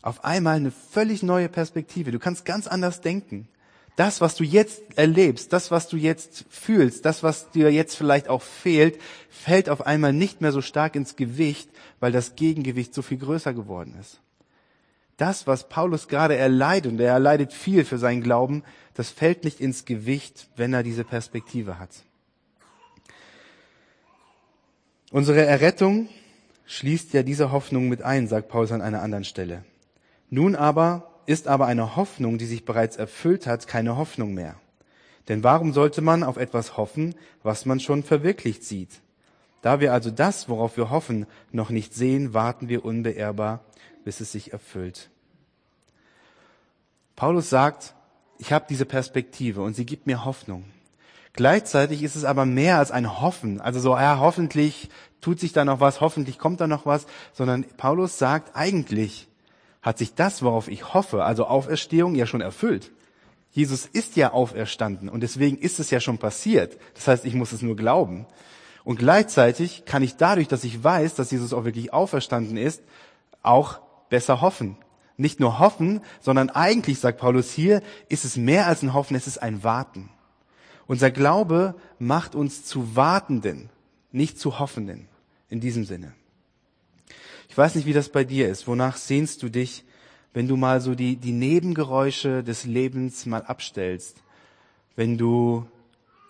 auf 0.04 0.23
einmal 0.23 0.56
eine 0.56 0.70
völlig 0.70 1.23
neue 1.23 1.49
Perspektive. 1.49 2.11
Du 2.12 2.18
kannst 2.18 2.44
ganz 2.44 2.66
anders 2.66 3.00
denken. 3.00 3.49
Das, 3.96 4.20
was 4.20 4.34
du 4.34 4.44
jetzt 4.44 4.82
erlebst, 4.96 5.52
das, 5.52 5.70
was 5.70 5.88
du 5.88 5.96
jetzt 5.96 6.44
fühlst, 6.50 7.06
das, 7.06 7.23
was 7.23 7.50
dir 7.52 7.73
jetzt 7.73 7.96
vielleicht 7.96 8.28
auch 8.28 8.42
fehlt, 8.42 9.00
fällt 9.30 9.70
auf 9.70 9.87
einmal 9.87 10.12
nicht 10.12 10.42
mehr 10.42 10.52
so 10.52 10.61
stark 10.61 10.94
ins 10.94 11.16
Gewicht, 11.16 11.70
weil 12.00 12.12
das 12.12 12.37
Gegengewicht 12.37 12.92
so 12.92 13.00
viel 13.00 13.16
größer 13.16 13.54
geworden 13.54 13.96
ist. 13.99 14.20
Das, 15.16 15.46
was 15.46 15.70
Paulus 15.70 16.08
gerade 16.08 16.37
erleidet, 16.37 16.92
und 16.92 17.00
er 17.00 17.12
erleidet 17.12 17.52
viel 17.52 17.84
für 17.84 17.99
seinen 17.99 18.23
Glauben, 18.23 18.62
das 18.92 19.08
fällt 19.11 19.44
nicht 19.44 19.61
ins 19.61 19.87
Gewicht, 19.87 20.49
wenn 20.56 20.75
er 20.75 20.82
diese 20.82 21.04
Perspektive 21.04 21.78
hat. 21.78 21.90
Unsere 25.12 25.46
Errettung 25.46 26.08
schließt 26.66 27.14
ja 27.14 27.23
diese 27.23 27.52
Hoffnung 27.52 27.88
mit 27.88 28.02
ein, 28.02 28.26
sagt 28.26 28.49
Paulus 28.49 28.73
an 28.73 28.82
einer 28.82 29.00
anderen 29.00 29.25
Stelle. 29.25 29.64
Nun 30.35 30.57
aber 30.57 31.12
ist 31.26 31.47
aber 31.47 31.67
eine 31.67 31.95
Hoffnung, 31.95 32.38
die 32.38 32.47
sich 32.47 32.64
bereits 32.64 32.97
erfüllt 32.97 33.47
hat, 33.47 33.69
keine 33.69 33.97
Hoffnung 33.97 34.35
mehr. 34.35 34.57
Denn 35.29 35.45
warum 35.45 35.73
sollte 35.73 36.03
man 36.03 36.25
auf 36.25 36.38
etwas 36.38 36.76
hoffen, 36.76 37.14
was 37.45 37.67
man 37.67 37.79
schon 37.79 38.03
verwirklicht 38.03 38.64
sieht? 38.64 39.00
Da 39.62 39.79
wir 39.79 39.93
also 39.93 40.11
das, 40.11 40.49
worauf 40.49 40.76
wir 40.76 40.91
hoffen, 40.91 41.26
noch 41.53 41.71
nicht 41.71 41.95
sehen, 41.95 42.35
warten 42.35 42.69
wir 42.69 42.85
unbeehrbar, 42.85 43.64
bis 44.05 44.19
es 44.19 44.33
sich 44.33 44.53
erfüllt. 44.53 45.09
Paulus 47.14 47.49
sagt, 47.49 47.95
ich 48.38 48.53
habe 48.53 48.67
diese 48.69 48.87
Perspektive 48.87 49.62
und 49.62 49.76
sie 49.76 49.87
gibt 49.87 50.09
mir 50.09 50.25
Hoffnung. 50.25 50.64
Gleichzeitig 51.33 52.03
ist 52.03 52.17
es 52.17 52.25
aber 52.25 52.45
mehr 52.45 52.79
als 52.79 52.91
ein 52.91 53.21
Hoffen. 53.21 53.61
Also 53.61 53.79
so, 53.79 53.95
ja, 53.95 54.19
hoffentlich 54.19 54.88
tut 55.21 55.38
sich 55.38 55.53
da 55.53 55.64
noch 55.64 55.79
was, 55.79 56.00
hoffentlich 56.00 56.41
kommt 56.41 56.61
da 56.61 56.67
noch 56.67 56.87
was, 56.87 57.07
sondern 57.33 57.64
Paulus 57.76 58.19
sagt, 58.19 58.57
eigentlich 58.57 59.29
hat 59.85 59.99
sich 59.99 60.14
das, 60.14 60.43
worauf 60.43 60.67
ich 60.69 60.95
hoffe, 60.95 61.25
also 61.25 61.45
Auferstehung, 61.47 62.14
ja 62.14 62.25
schon 62.25 62.41
erfüllt. 62.41 62.91
Jesus 63.50 63.85
ist 63.85 64.17
ja 64.17 64.33
auferstanden 64.33 65.11
und 65.11 65.21
deswegen 65.21 65.59
ist 65.59 65.79
es 65.79 65.91
ja 65.91 66.00
schon 66.00 66.17
passiert. 66.17 66.79
Das 66.95 67.07
heißt, 67.07 67.25
ich 67.26 67.35
muss 67.35 67.53
es 67.53 67.61
nur 67.61 67.76
glauben. 67.76 68.26
Und 68.83 68.99
gleichzeitig 68.99 69.85
kann 69.85 70.03
ich 70.03 70.17
dadurch, 70.17 70.49
dass 70.49 70.64
ich 70.64 70.83
weiß, 70.83 71.14
dass 71.14 71.31
Jesus 71.31 71.53
auch 71.53 71.64
wirklich 71.64 71.93
auferstanden 71.93 72.57
ist, 72.57 72.83
auch 73.43 73.81
besser 74.09 74.41
hoffen. 74.41 74.79
Nicht 75.19 75.38
nur 75.38 75.59
hoffen, 75.59 76.00
sondern 76.21 76.49
eigentlich, 76.49 76.99
sagt 76.99 77.21
Paulus 77.21 77.53
hier, 77.53 77.83
ist 78.09 78.25
es 78.25 78.37
mehr 78.37 78.67
als 78.67 78.83
ein 78.83 78.95
Hoffen, 78.95 79.14
es 79.14 79.26
ist 79.26 79.38
ein 79.38 79.62
Warten. 79.62 80.09
Unser 80.87 81.11
Glaube 81.11 81.75
macht 81.99 82.35
uns 82.35 82.64
zu 82.64 82.97
Wartenden, 82.97 83.69
nicht 84.12 84.41
zu 84.41 84.59
Hoffenden. 84.59 85.09
In 85.50 85.61
diesem 85.61 85.85
Sinne. 85.85 86.14
Ich 87.54 87.58
weiß 87.58 87.76
nicht, 87.76 87.87
wie 87.87 87.92
das 87.92 88.08
bei 88.08 88.25
dir 88.25 88.49
ist. 88.49 88.66
Wonach 88.66 88.96
sehnst 88.96 89.44
du 89.44 89.49
dich, 89.49 89.84
wenn 90.32 90.49
du 90.49 90.56
mal 90.56 90.80
so 90.80 90.96
die, 90.96 91.14
die 91.14 91.30
Nebengeräusche 91.30 92.42
des 92.42 92.64
Lebens 92.64 93.26
mal 93.26 93.44
abstellst? 93.44 94.16
Wenn 94.96 95.18
du, 95.18 95.64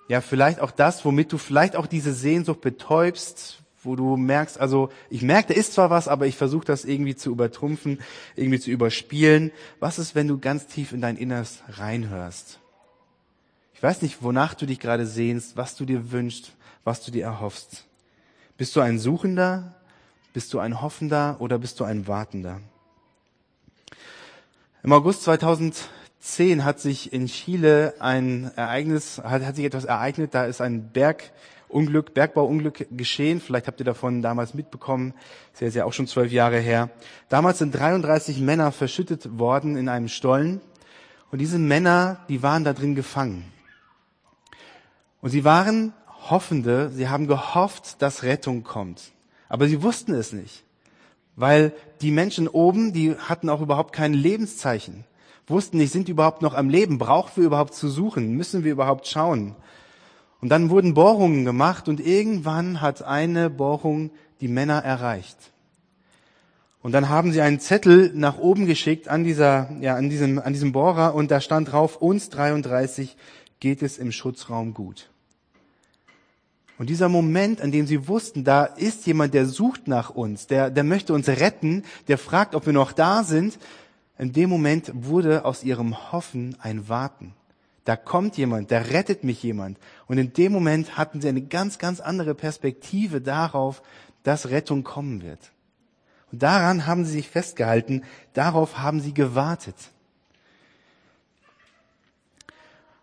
ja, 0.06 0.20
vielleicht 0.20 0.60
auch 0.60 0.70
das, 0.70 1.02
womit 1.06 1.32
du 1.32 1.38
vielleicht 1.38 1.76
auch 1.76 1.86
diese 1.86 2.12
Sehnsucht 2.12 2.60
betäubst, 2.60 3.62
wo 3.82 3.96
du 3.96 4.18
merkst, 4.18 4.60
also 4.60 4.90
ich 5.08 5.22
merke, 5.22 5.54
da 5.54 5.58
ist 5.58 5.72
zwar 5.72 5.88
was, 5.88 6.08
aber 6.08 6.26
ich 6.26 6.36
versuche 6.36 6.66
das 6.66 6.84
irgendwie 6.84 7.16
zu 7.16 7.30
übertrumpfen, 7.30 8.00
irgendwie 8.36 8.60
zu 8.60 8.70
überspielen. 8.70 9.50
Was 9.80 9.98
ist, 9.98 10.14
wenn 10.14 10.28
du 10.28 10.38
ganz 10.38 10.66
tief 10.66 10.92
in 10.92 11.00
dein 11.00 11.16
Inneres 11.16 11.62
reinhörst? 11.70 12.60
Ich 13.72 13.82
weiß 13.82 14.02
nicht, 14.02 14.22
wonach 14.22 14.52
du 14.52 14.66
dich 14.66 14.78
gerade 14.78 15.06
sehnst, 15.06 15.56
was 15.56 15.74
du 15.74 15.86
dir 15.86 16.12
wünschst, 16.12 16.52
was 16.84 17.02
du 17.02 17.10
dir 17.10 17.24
erhoffst. 17.24 17.86
Bist 18.58 18.76
du 18.76 18.80
ein 18.82 18.98
Suchender? 18.98 19.74
Bist 20.34 20.52
du 20.52 20.58
ein 20.58 20.82
Hoffender 20.82 21.36
oder 21.38 21.60
bist 21.60 21.78
du 21.78 21.84
ein 21.84 22.08
Wartender? 22.08 22.60
Im 24.82 24.92
August 24.92 25.22
2010 25.22 26.64
hat 26.64 26.80
sich 26.80 27.12
in 27.12 27.26
Chile 27.26 27.94
ein 28.00 28.50
Ereignis, 28.56 29.18
hat, 29.22 29.44
hat 29.44 29.54
sich 29.54 29.64
etwas 29.64 29.84
ereignet, 29.84 30.34
da 30.34 30.46
ist 30.46 30.60
ein 30.60 30.90
Bergunglück, 30.90 32.14
Bergbauunglück 32.14 32.88
geschehen. 32.90 33.40
Vielleicht 33.40 33.68
habt 33.68 33.78
ihr 33.78 33.86
davon 33.86 34.22
damals 34.22 34.54
mitbekommen. 34.54 35.14
Das 35.52 35.62
ist 35.62 35.76
ja 35.76 35.84
auch 35.84 35.92
schon 35.92 36.08
zwölf 36.08 36.32
Jahre 36.32 36.58
her. 36.58 36.90
Damals 37.28 37.58
sind 37.58 37.72
33 37.72 38.40
Männer 38.40 38.72
verschüttet 38.72 39.38
worden 39.38 39.76
in 39.76 39.88
einem 39.88 40.08
Stollen. 40.08 40.60
Und 41.30 41.38
diese 41.38 41.60
Männer, 41.60 42.18
die 42.28 42.42
waren 42.42 42.64
da 42.64 42.72
drin 42.72 42.96
gefangen. 42.96 43.44
Und 45.20 45.30
sie 45.30 45.44
waren 45.44 45.92
Hoffende, 46.28 46.90
sie 46.90 47.08
haben 47.08 47.28
gehofft, 47.28 48.02
dass 48.02 48.24
Rettung 48.24 48.64
kommt. 48.64 49.12
Aber 49.48 49.68
sie 49.68 49.82
wussten 49.82 50.14
es 50.14 50.32
nicht. 50.32 50.64
Weil 51.36 51.72
die 52.00 52.10
Menschen 52.10 52.48
oben, 52.48 52.92
die 52.92 53.14
hatten 53.16 53.48
auch 53.48 53.60
überhaupt 53.60 53.92
kein 53.92 54.14
Lebenszeichen. 54.14 55.04
Wussten 55.46 55.78
nicht, 55.78 55.92
sind 55.92 56.08
überhaupt 56.08 56.42
noch 56.42 56.54
am 56.54 56.68
Leben? 56.68 56.98
Brauchen 56.98 57.32
wir 57.36 57.44
überhaupt 57.44 57.74
zu 57.74 57.88
suchen? 57.88 58.34
Müssen 58.34 58.64
wir 58.64 58.72
überhaupt 58.72 59.06
schauen? 59.06 59.54
Und 60.40 60.48
dann 60.50 60.70
wurden 60.70 60.94
Bohrungen 60.94 61.44
gemacht 61.44 61.88
und 61.88 62.00
irgendwann 62.00 62.80
hat 62.80 63.02
eine 63.02 63.50
Bohrung 63.50 64.10
die 64.40 64.48
Männer 64.48 64.78
erreicht. 64.78 65.38
Und 66.82 66.92
dann 66.92 67.08
haben 67.08 67.32
sie 67.32 67.40
einen 67.40 67.60
Zettel 67.60 68.12
nach 68.14 68.36
oben 68.36 68.66
geschickt 68.66 69.08
an 69.08 69.24
dieser, 69.24 69.70
ja, 69.80 69.96
an 69.96 70.10
diesem, 70.10 70.38
an 70.38 70.52
diesem 70.52 70.72
Bohrer 70.72 71.14
und 71.14 71.30
da 71.30 71.40
stand 71.40 71.72
drauf, 71.72 71.96
uns 71.96 72.28
33 72.28 73.16
geht 73.58 73.82
es 73.82 73.96
im 73.96 74.12
Schutzraum 74.12 74.74
gut. 74.74 75.08
Und 76.76 76.90
dieser 76.90 77.08
Moment, 77.08 77.60
an 77.60 77.70
dem 77.70 77.86
sie 77.86 78.08
wussten, 78.08 78.42
da 78.42 78.64
ist 78.64 79.06
jemand, 79.06 79.32
der 79.34 79.46
sucht 79.46 79.86
nach 79.86 80.10
uns, 80.10 80.48
der, 80.48 80.70
der 80.70 80.84
möchte 80.84 81.14
uns 81.14 81.28
retten, 81.28 81.84
der 82.08 82.18
fragt, 82.18 82.54
ob 82.54 82.66
wir 82.66 82.72
noch 82.72 82.92
da 82.92 83.22
sind, 83.22 83.58
in 84.18 84.32
dem 84.32 84.50
Moment 84.50 84.90
wurde 84.94 85.44
aus 85.44 85.64
ihrem 85.64 86.12
Hoffen 86.12 86.56
ein 86.60 86.88
Warten. 86.88 87.34
Da 87.84 87.96
kommt 87.96 88.36
jemand, 88.36 88.70
da 88.70 88.78
rettet 88.78 89.24
mich 89.24 89.42
jemand. 89.42 89.78
Und 90.06 90.18
in 90.18 90.32
dem 90.32 90.52
Moment 90.52 90.96
hatten 90.96 91.20
sie 91.20 91.28
eine 91.28 91.42
ganz, 91.42 91.78
ganz 91.78 92.00
andere 92.00 92.34
Perspektive 92.34 93.20
darauf, 93.20 93.82
dass 94.22 94.50
Rettung 94.50 94.84
kommen 94.84 95.22
wird. 95.22 95.52
Und 96.32 96.42
daran 96.42 96.86
haben 96.86 97.04
sie 97.04 97.12
sich 97.12 97.28
festgehalten, 97.28 98.02
darauf 98.32 98.78
haben 98.78 99.00
sie 99.00 99.12
gewartet. 99.14 99.76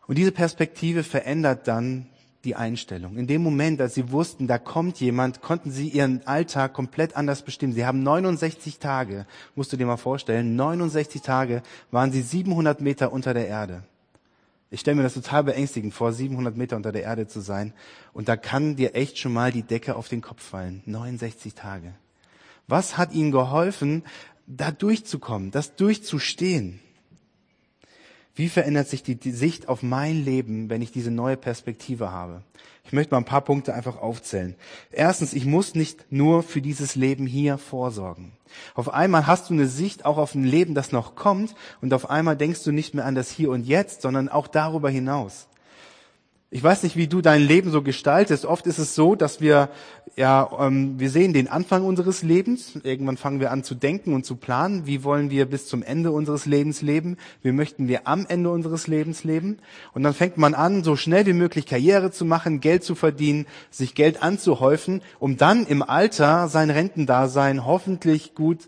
Und 0.08 0.18
diese 0.18 0.32
Perspektive 0.32 1.04
verändert 1.04 1.68
dann 1.68 2.08
die 2.44 2.56
Einstellung. 2.56 3.18
In 3.18 3.28
dem 3.28 3.44
Moment, 3.44 3.80
als 3.82 3.94
sie 3.94 4.12
wussten, 4.12 4.48
da 4.48 4.58
kommt 4.58 5.00
jemand, 5.00 5.42
konnten 5.42 5.72
sie 5.72 5.90
ihren 5.90 6.26
Alltag 6.26 6.74
komplett 6.74 7.16
anders 7.16 7.44
bestimmen. 7.44 7.74
Sie 7.74 7.86
haben 7.86 8.04
69 8.04 8.80
Tage, 8.80 9.28
musst 9.56 9.72
du 9.72 9.78
dir 9.78 9.86
mal 9.86 9.98
vorstellen, 9.98 10.56
69 10.56 11.22
Tage 11.22 11.62
waren 11.92 12.12
sie 12.12 12.22
700 12.22 12.82
Meter 12.82 13.14
unter 13.14 13.34
der 13.34 13.48
Erde. 13.48 13.84
Ich 14.74 14.80
stelle 14.80 14.96
mir 14.96 15.04
das 15.04 15.14
total 15.14 15.44
beängstigend 15.44 15.94
vor, 15.94 16.14
700 16.14 16.56
Meter 16.56 16.78
unter 16.78 16.94
der 16.94 17.04
Erde 17.04 17.28
zu 17.28 17.42
sein. 17.42 17.74
Und 18.14 18.30
da 18.30 18.38
kann 18.38 18.78
dir 18.78 18.96
echt 18.96 19.18
schon 19.18 19.34
mal 19.34 19.52
die 19.52 19.64
Decke 19.64 19.96
auf 19.96 20.08
den 20.08 20.22
Kopf 20.22 20.42
fallen. 20.42 20.82
69 20.86 21.54
Tage. 21.54 21.94
Was 22.68 22.98
hat 22.98 23.12
ihnen 23.12 23.32
geholfen, 23.32 24.04
da 24.48 24.72
durchzukommen, 24.72 25.52
das 25.52 25.76
durchzustehen? 25.76 26.80
Wie 28.34 28.50
verändert 28.50 28.88
sich 28.88 29.04
die, 29.04 29.32
Sicht 29.32 29.68
auf 29.68 29.84
mein 29.84 30.24
Leben, 30.24 30.70
wenn 30.70 30.82
ich 30.82 30.92
diese 30.92 31.12
neue 31.12 31.36
Perspektive 31.36 32.12
habe? 32.12 32.44
Ich 32.86 32.94
möchte 32.94 33.14
mal 33.14 33.20
ein 33.20 33.26
paar 33.26 33.42
Punkte 33.42 33.74
einfach 33.74 33.98
aufzählen. 34.02 34.56
Erstens, 34.92 35.34
ich 35.34 35.46
muss 35.46 35.76
nicht 35.76 36.12
nur 36.12 36.42
für 36.42 36.62
dieses 36.62 36.96
Leben 36.96 37.28
hier 37.28 37.58
vorsorgen. 37.58 38.32
Auf 38.74 38.94
einmal 38.94 39.28
hast 39.28 39.50
du 39.50 39.54
eine 39.54 39.68
Sicht 39.68 40.06
auch 40.06 40.18
auf 40.18 40.34
ein 40.36 40.44
Leben, 40.44 40.76
das 40.76 40.92
noch 40.92 41.16
kommt 41.16 41.56
und 41.82 41.94
auf 41.94 42.10
einmal 42.10 42.38
denkst 42.38 42.64
du 42.64 42.72
nicht 42.72 42.94
mehr 42.94 43.06
an 43.06 43.16
das 43.16 43.30
Hier 43.30 43.52
und 43.52 43.66
Jetzt, 43.66 44.02
sondern 44.02 44.30
auch 44.30 44.48
darüber 44.48 44.90
hinaus. 44.90 45.48
Ich 46.54 46.62
weiß 46.62 46.84
nicht, 46.84 46.98
wie 46.98 47.08
du 47.08 47.22
dein 47.22 47.42
Leben 47.42 47.72
so 47.72 47.82
gestaltest. 47.82 48.44
Oft 48.44 48.68
ist 48.68 48.78
es 48.78 48.94
so, 48.94 49.16
dass 49.16 49.40
wir 49.40 49.70
ja, 50.18 50.50
ähm, 50.60 51.00
wir 51.00 51.10
sehen 51.10 51.32
den 51.32 51.48
Anfang 51.48 51.86
unseres 51.86 52.24
Lebens. 52.24 52.74
Irgendwann 52.84 53.16
fangen 53.16 53.40
wir 53.40 53.52
an 53.52 53.64
zu 53.64 53.74
denken 53.74 54.14
und 54.14 54.26
zu 54.26 54.36
planen. 54.36 54.86
Wie 54.86 55.06
wollen 55.06 55.30
wir 55.30 55.46
bis 55.46 55.68
zum 55.68 55.82
Ende 55.82 56.12
unseres 56.12 56.46
Lebens 56.46 56.82
leben? 56.82 57.16
Wie 57.42 57.54
möchten 57.54 57.88
wir 57.88 58.06
am 58.06 58.26
Ende 58.28 58.50
unseres 58.50 58.88
Lebens 58.88 59.24
leben? 59.24 59.60
Und 59.94 60.04
dann 60.04 60.14
fängt 60.14 60.38
man 60.38 60.54
an, 60.54 60.84
so 60.84 60.98
schnell 60.98 61.26
wie 61.26 61.32
möglich 61.32 61.66
Karriere 61.66 62.12
zu 62.12 62.26
machen, 62.26 62.60
Geld 62.60 62.84
zu 62.84 62.96
verdienen, 62.96 63.46
sich 63.70 63.96
Geld 63.96 64.22
anzuhäufen, 64.22 65.02
um 65.20 65.38
dann 65.38 65.66
im 65.66 65.82
Alter 65.82 66.50
sein 66.50 66.70
Rentendasein 66.70 67.66
hoffentlich 67.66 68.36
gut 68.36 68.68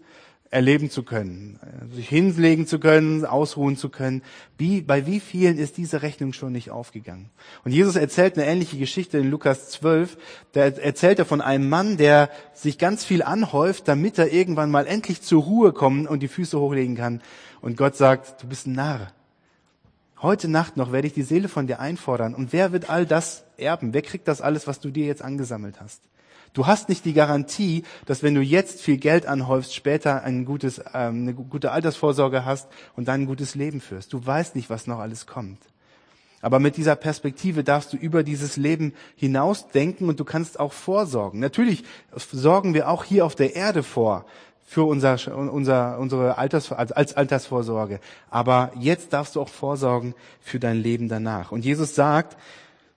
erleben 0.53 0.91
zu 0.91 1.01
können, 1.01 1.59
sich 1.91 2.07
hinlegen 2.07 2.67
zu 2.67 2.79
können, 2.79 3.25
ausruhen 3.25 3.75
zu 3.75 3.89
können. 3.89 4.21
Wie, 4.57 4.81
bei 4.81 5.07
wie 5.07 5.19
vielen 5.19 5.57
ist 5.57 5.77
diese 5.77 6.03
Rechnung 6.03 6.31
schon 6.31 6.51
nicht 6.51 6.69
aufgegangen? 6.69 7.31
Und 7.65 7.71
Jesus 7.71 7.95
erzählt 7.95 8.37
eine 8.37 8.45
ähnliche 8.45 8.77
Geschichte 8.77 9.17
in 9.17 9.31
Lukas 9.31 9.69
12. 9.71 10.15
Da 10.51 10.61
erzählt 10.61 11.17
er 11.17 11.25
von 11.25 11.41
einem 11.41 11.69
Mann, 11.69 11.97
der 11.97 12.29
sich 12.53 12.77
ganz 12.77 13.03
viel 13.03 13.23
anhäuft, 13.23 13.87
damit 13.87 14.19
er 14.19 14.31
irgendwann 14.31 14.69
mal 14.69 14.85
endlich 14.85 15.23
zur 15.23 15.41
Ruhe 15.41 15.73
kommen 15.73 16.07
und 16.07 16.21
die 16.21 16.27
Füße 16.27 16.59
hochlegen 16.59 16.95
kann. 16.95 17.21
Und 17.61 17.75
Gott 17.75 17.95
sagt, 17.95 18.43
du 18.43 18.47
bist 18.47 18.67
ein 18.67 18.73
Narr. 18.73 19.11
Heute 20.21 20.47
Nacht 20.47 20.77
noch 20.77 20.91
werde 20.91 21.07
ich 21.07 21.13
die 21.13 21.23
Seele 21.23 21.49
von 21.49 21.65
dir 21.65 21.79
einfordern. 21.79 22.35
Und 22.35 22.53
wer 22.53 22.71
wird 22.71 22.89
all 22.91 23.07
das 23.07 23.43
erben? 23.57 23.93
Wer 23.93 24.03
kriegt 24.03 24.27
das 24.27 24.39
alles, 24.39 24.67
was 24.67 24.79
du 24.79 24.91
dir 24.91 25.07
jetzt 25.07 25.23
angesammelt 25.23 25.81
hast? 25.81 26.01
Du 26.53 26.67
hast 26.67 26.87
nicht 26.87 27.03
die 27.05 27.13
Garantie, 27.13 27.83
dass 28.05 28.21
wenn 28.21 28.35
du 28.35 28.41
jetzt 28.41 28.81
viel 28.81 28.97
Geld 28.97 29.25
anhäufst, 29.25 29.73
später 29.73 30.23
ein 30.23 30.45
gutes, 30.45 30.79
ähm, 30.93 31.23
eine 31.23 31.33
gute 31.33 31.71
Altersvorsorge 31.71 32.45
hast 32.45 32.67
und 32.95 33.07
dann 33.07 33.21
ein 33.21 33.25
gutes 33.25 33.55
Leben 33.55 33.81
führst. 33.81 34.13
Du 34.13 34.23
weißt 34.23 34.55
nicht, 34.55 34.69
was 34.69 34.85
noch 34.85 34.99
alles 34.99 35.25
kommt. 35.25 35.59
Aber 36.41 36.59
mit 36.59 36.77
dieser 36.77 36.95
Perspektive 36.95 37.63
darfst 37.63 37.93
du 37.93 37.97
über 37.97 38.21
dieses 38.21 38.57
Leben 38.57 38.93
hinaus 39.15 39.69
denken 39.69 40.09
und 40.09 40.19
du 40.19 40.25
kannst 40.25 40.59
auch 40.59 40.73
vorsorgen. 40.73 41.39
Natürlich 41.39 41.85
sorgen 42.31 42.73
wir 42.73 42.89
auch 42.89 43.05
hier 43.05 43.25
auf 43.25 43.33
der 43.33 43.55
Erde 43.55 43.81
vor 43.81 44.25
für 44.65 44.83
unser, 44.83 45.17
unser, 45.35 45.97
unsere 45.99 46.37
Alters, 46.37 46.71
als 46.71 47.15
Altersvorsorge. 47.15 47.99
Aber 48.29 48.71
jetzt 48.77 49.13
darfst 49.13 49.35
du 49.35 49.41
auch 49.41 49.49
vorsorgen 49.49 50.15
für 50.41 50.59
dein 50.59 50.81
Leben 50.81 51.09
danach. 51.09 51.51
Und 51.51 51.65
Jesus 51.65 51.95
sagt, 51.95 52.37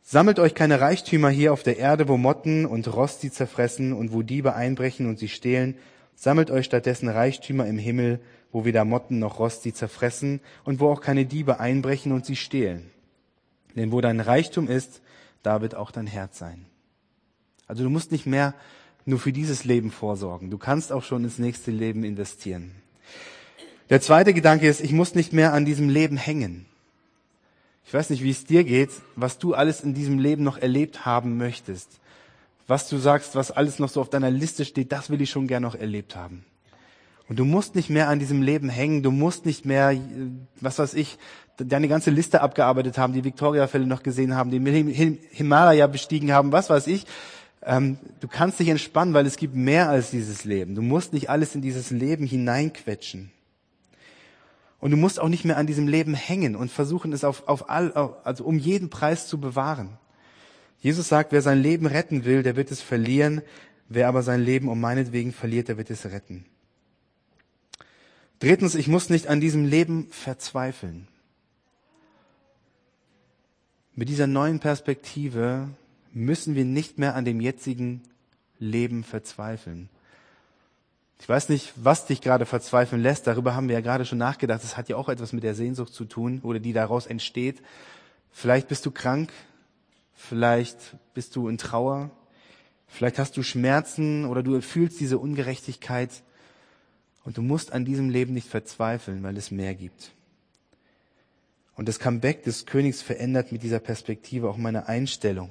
Sammelt 0.09 0.39
euch 0.39 0.55
keine 0.55 0.81
Reichtümer 0.81 1.31
hier 1.31 1.53
auf 1.53 1.65
der 1.65 1.79
Erde, 1.79 2.07
wo 2.07 2.17
Motten 2.17 2.65
und 2.65 2.87
Rost 2.95 3.23
sie 3.23 3.33
zerfressen 3.33 3.93
und 3.93 4.13
wo 4.13 4.23
Diebe 4.23 4.55
einbrechen 4.55 5.09
und 5.09 5.19
sie 5.19 5.29
stehlen. 5.29 5.75
Sammelt 6.15 6.53
euch 6.53 6.65
stattdessen 6.67 7.09
Reichtümer 7.09 7.67
im 7.67 7.77
Himmel, 7.77 8.21
wo 8.53 8.65
weder 8.65 8.85
Motten 8.85 9.19
noch 9.19 9.41
Rost 9.41 9.65
sie 9.65 9.75
zerfressen 9.75 10.39
und 10.63 10.79
wo 10.79 10.91
auch 10.91 11.01
keine 11.01 11.27
Diebe 11.27 11.59
einbrechen 11.59 12.13
und 12.13 12.25
sie 12.25 12.37
stehlen. 12.37 12.89
Denn 13.75 13.91
wo 13.91 14.01
dein 14.01 14.21
Reichtum 14.21 14.69
ist, 14.69 15.03
da 15.43 15.61
wird 15.61 15.75
auch 15.75 15.91
dein 15.91 16.07
Herz 16.07 16.39
sein. 16.39 16.67
Also 17.67 17.83
du 17.83 17.91
musst 17.91 18.13
nicht 18.13 18.27
mehr 18.27 18.55
nur 19.07 19.19
für 19.19 19.33
dieses 19.33 19.65
Leben 19.65 19.91
vorsorgen. 19.91 20.51
Du 20.51 20.59
kannst 20.59 20.93
auch 20.93 21.03
schon 21.03 21.25
ins 21.25 21.41
nächste 21.41 21.73
Leben 21.73 22.05
investieren. 22.05 22.71
Der 23.91 24.01
zweite 24.01 24.35
Gedanke 24.35 24.69
ist, 24.69 24.81
ich 24.81 24.93
muss 24.93 25.17
nicht 25.17 25.33
mehr 25.33 25.53
an 25.53 25.65
diesem 25.65 25.89
Leben 25.89 26.17
hängen. 26.17 26.67
Ich 27.87 27.95
weiß 27.95 28.11
nicht, 28.11 28.25
wie 28.25 28.31
es 28.31 28.45
dir 28.45 28.65
geht, 28.65 28.91
was 29.15 29.39
du 29.39 29.55
alles 29.55 29.81
in 29.81 29.95
diesem 29.95 30.19
Leben 30.19 30.43
noch 30.43 30.59
erlebt 30.59 31.07
haben 31.07 31.37
möchtest. 31.37 32.01
Was 32.67 32.89
du 32.89 32.99
sagst, 32.99 33.37
was 33.37 33.53
alles 33.53 33.79
noch 33.79 33.89
so 33.89 34.01
auf 34.01 34.11
deiner 34.11 34.31
Liste 34.31 34.65
steht, 34.65 34.91
das 34.91 35.09
will 35.09 35.21
ich 35.21 35.31
schon 35.31 35.47
gern 35.47 35.63
noch 35.63 35.77
erlebt 35.77 36.17
haben. 36.17 36.45
Und 37.29 37.39
du 37.39 37.45
musst 37.45 37.77
nicht 37.77 37.89
mehr 37.89 38.09
an 38.09 38.19
diesem 38.19 38.43
Leben 38.43 38.69
hängen, 38.69 39.05
du 39.05 39.13
musst 39.13 39.47
nicht 39.47 39.65
mehr, 39.65 39.97
was 40.61 40.81
weiß 40.81 40.95
ich, 40.95 41.17
deine 41.59 41.87
ganze 41.87 42.11
Liste 42.11 42.41
abgearbeitet 42.41 42.99
haben, 42.99 43.13
die 43.13 43.25
Victoria-Fälle 43.25 43.87
noch 43.87 44.03
gesehen 44.03 44.35
haben, 44.35 44.51
die 44.51 45.19
Himalaya 45.31 45.87
bestiegen 45.87 46.33
haben, 46.33 46.51
was 46.51 46.69
weiß 46.69 46.89
ich. 46.89 47.07
Ähm, 47.65 47.99
du 48.21 48.27
kannst 48.27 48.59
dich 48.59 48.69
entspannen, 48.69 49.15
weil 49.15 49.27
es 49.27 49.37
gibt 49.37 49.55
mehr 49.55 49.89
als 49.89 50.11
dieses 50.11 50.45
Leben. 50.45 50.75
Du 50.75 50.83
musst 50.83 51.13
nicht 51.13 51.31
alles 51.31 51.55
in 51.55 51.63
dieses 51.63 51.91
Leben 51.91 52.27
hineinquetschen. 52.27 53.31
Und 54.87 54.93
du 54.93 54.97
musst 54.97 55.19
auch 55.19 55.29
nicht 55.29 55.45
mehr 55.45 55.57
an 55.57 55.67
diesem 55.67 55.89
Leben 55.89 56.15
hängen 56.15 56.55
und 56.55 56.71
versuchen, 56.71 57.13
es 57.13 57.25
auf, 57.25 57.49
auf 57.49 57.69
all, 57.69 57.91
also 58.23 58.45
um 58.45 58.57
jeden 58.57 58.89
Preis 58.89 59.27
zu 59.27 59.41
bewahren. 59.41 59.99
Jesus 60.79 61.09
sagt, 61.09 61.33
wer 61.33 61.43
sein 61.43 61.61
Leben 61.61 61.87
retten 61.87 62.25
will, 62.25 62.45
der 62.45 62.55
wird 62.55 62.71
es 62.71 62.83
verlieren. 62.83 63.43
Wer 63.89 64.07
aber 64.07 64.23
sein 64.23 64.41
Leben 64.41 64.69
um 64.69 64.81
meinetwegen 64.81 65.33
verliert, 65.33 65.67
der 65.67 65.77
wird 65.77 65.91
es 65.91 66.07
retten. 66.07 66.47
Drittens, 68.39 68.77
ich 68.77 68.87
muss 68.87 69.11
nicht 69.11 69.27
an 69.27 69.41
diesem 69.41 69.65
Leben 69.65 70.07
verzweifeln. 70.13 71.09
Mit 73.97 74.09
dieser 74.09 74.29
neuen 74.29 74.61
Perspektive 74.61 75.69
müssen 76.13 76.55
wir 76.55 76.65
nicht 76.65 76.97
mehr 76.97 77.17
an 77.17 77.25
dem 77.25 77.41
jetzigen 77.41 78.03
Leben 78.61 79.03
verzweifeln. 79.03 79.89
Ich 81.19 81.29
weiß 81.29 81.49
nicht, 81.49 81.73
was 81.77 82.07
dich 82.07 82.21
gerade 82.21 82.47
verzweifeln 82.47 83.03
lässt. 83.03 83.27
Darüber 83.27 83.55
haben 83.55 83.69
wir 83.69 83.75
ja 83.75 83.81
gerade 83.81 84.05
schon 84.05 84.19
nachgedacht. 84.19 84.63
Das 84.63 84.77
hat 84.77 84.89
ja 84.89 84.97
auch 84.97 85.09
etwas 85.09 85.33
mit 85.33 85.45
der 85.45 85.55
Sehnsucht 85.55 85.93
zu 85.93 86.05
tun 86.05 86.41
oder 86.43 86.61
die 86.61 86.73
daraus 86.73 87.07
entsteht. 87.07 87.63
Vielleicht 88.31 88.69
bist 88.69 88.85
du 88.85 88.91
krank. 88.91 89.33
Vielleicht 90.15 90.97
bist 91.15 91.35
du 91.37 91.49
in 91.49 91.59
Trauer. 91.59 92.11
Vielleicht 92.87 93.19
hast 93.19 93.37
du 93.37 93.43
Schmerzen 93.43 94.25
oder 94.25 94.43
du 94.43 94.61
fühlst 94.61 95.01
diese 95.01 95.19
Ungerechtigkeit. 95.19 96.11
Und 97.25 97.39
du 97.39 97.43
musst 97.43 97.73
an 97.73 97.85
diesem 97.85 98.09
Leben 98.09 98.35
nicht 98.35 98.49
verzweifeln, 98.49 99.23
weil 99.23 99.37
es 99.37 99.51
mehr 99.51 99.75
gibt. 99.75 100.13
Und 101.75 101.89
das 101.89 101.99
Comeback 101.99 102.45
des 102.45 102.67
Königs 102.67 103.03
verändert 103.03 103.53
mit 103.53 103.63
dieser 103.63 103.81
Perspektive 103.81 104.49
auch 104.49 104.57
meine 104.57 104.89
Einstellung. 104.89 105.51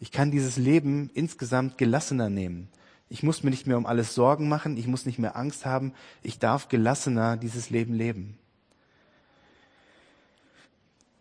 Ich 0.00 0.10
kann 0.12 0.30
dieses 0.30 0.56
Leben 0.56 1.10
insgesamt 1.12 1.76
gelassener 1.76 2.30
nehmen. 2.30 2.68
Ich 3.12 3.22
muss 3.22 3.42
mir 3.42 3.50
nicht 3.50 3.66
mehr 3.66 3.76
um 3.76 3.84
alles 3.84 4.14
Sorgen 4.14 4.48
machen, 4.48 4.78
ich 4.78 4.86
muss 4.86 5.04
nicht 5.04 5.18
mehr 5.18 5.36
Angst 5.36 5.66
haben, 5.66 5.92
ich 6.22 6.38
darf 6.38 6.68
gelassener 6.68 7.36
dieses 7.36 7.68
Leben 7.68 7.92
leben. 7.92 8.38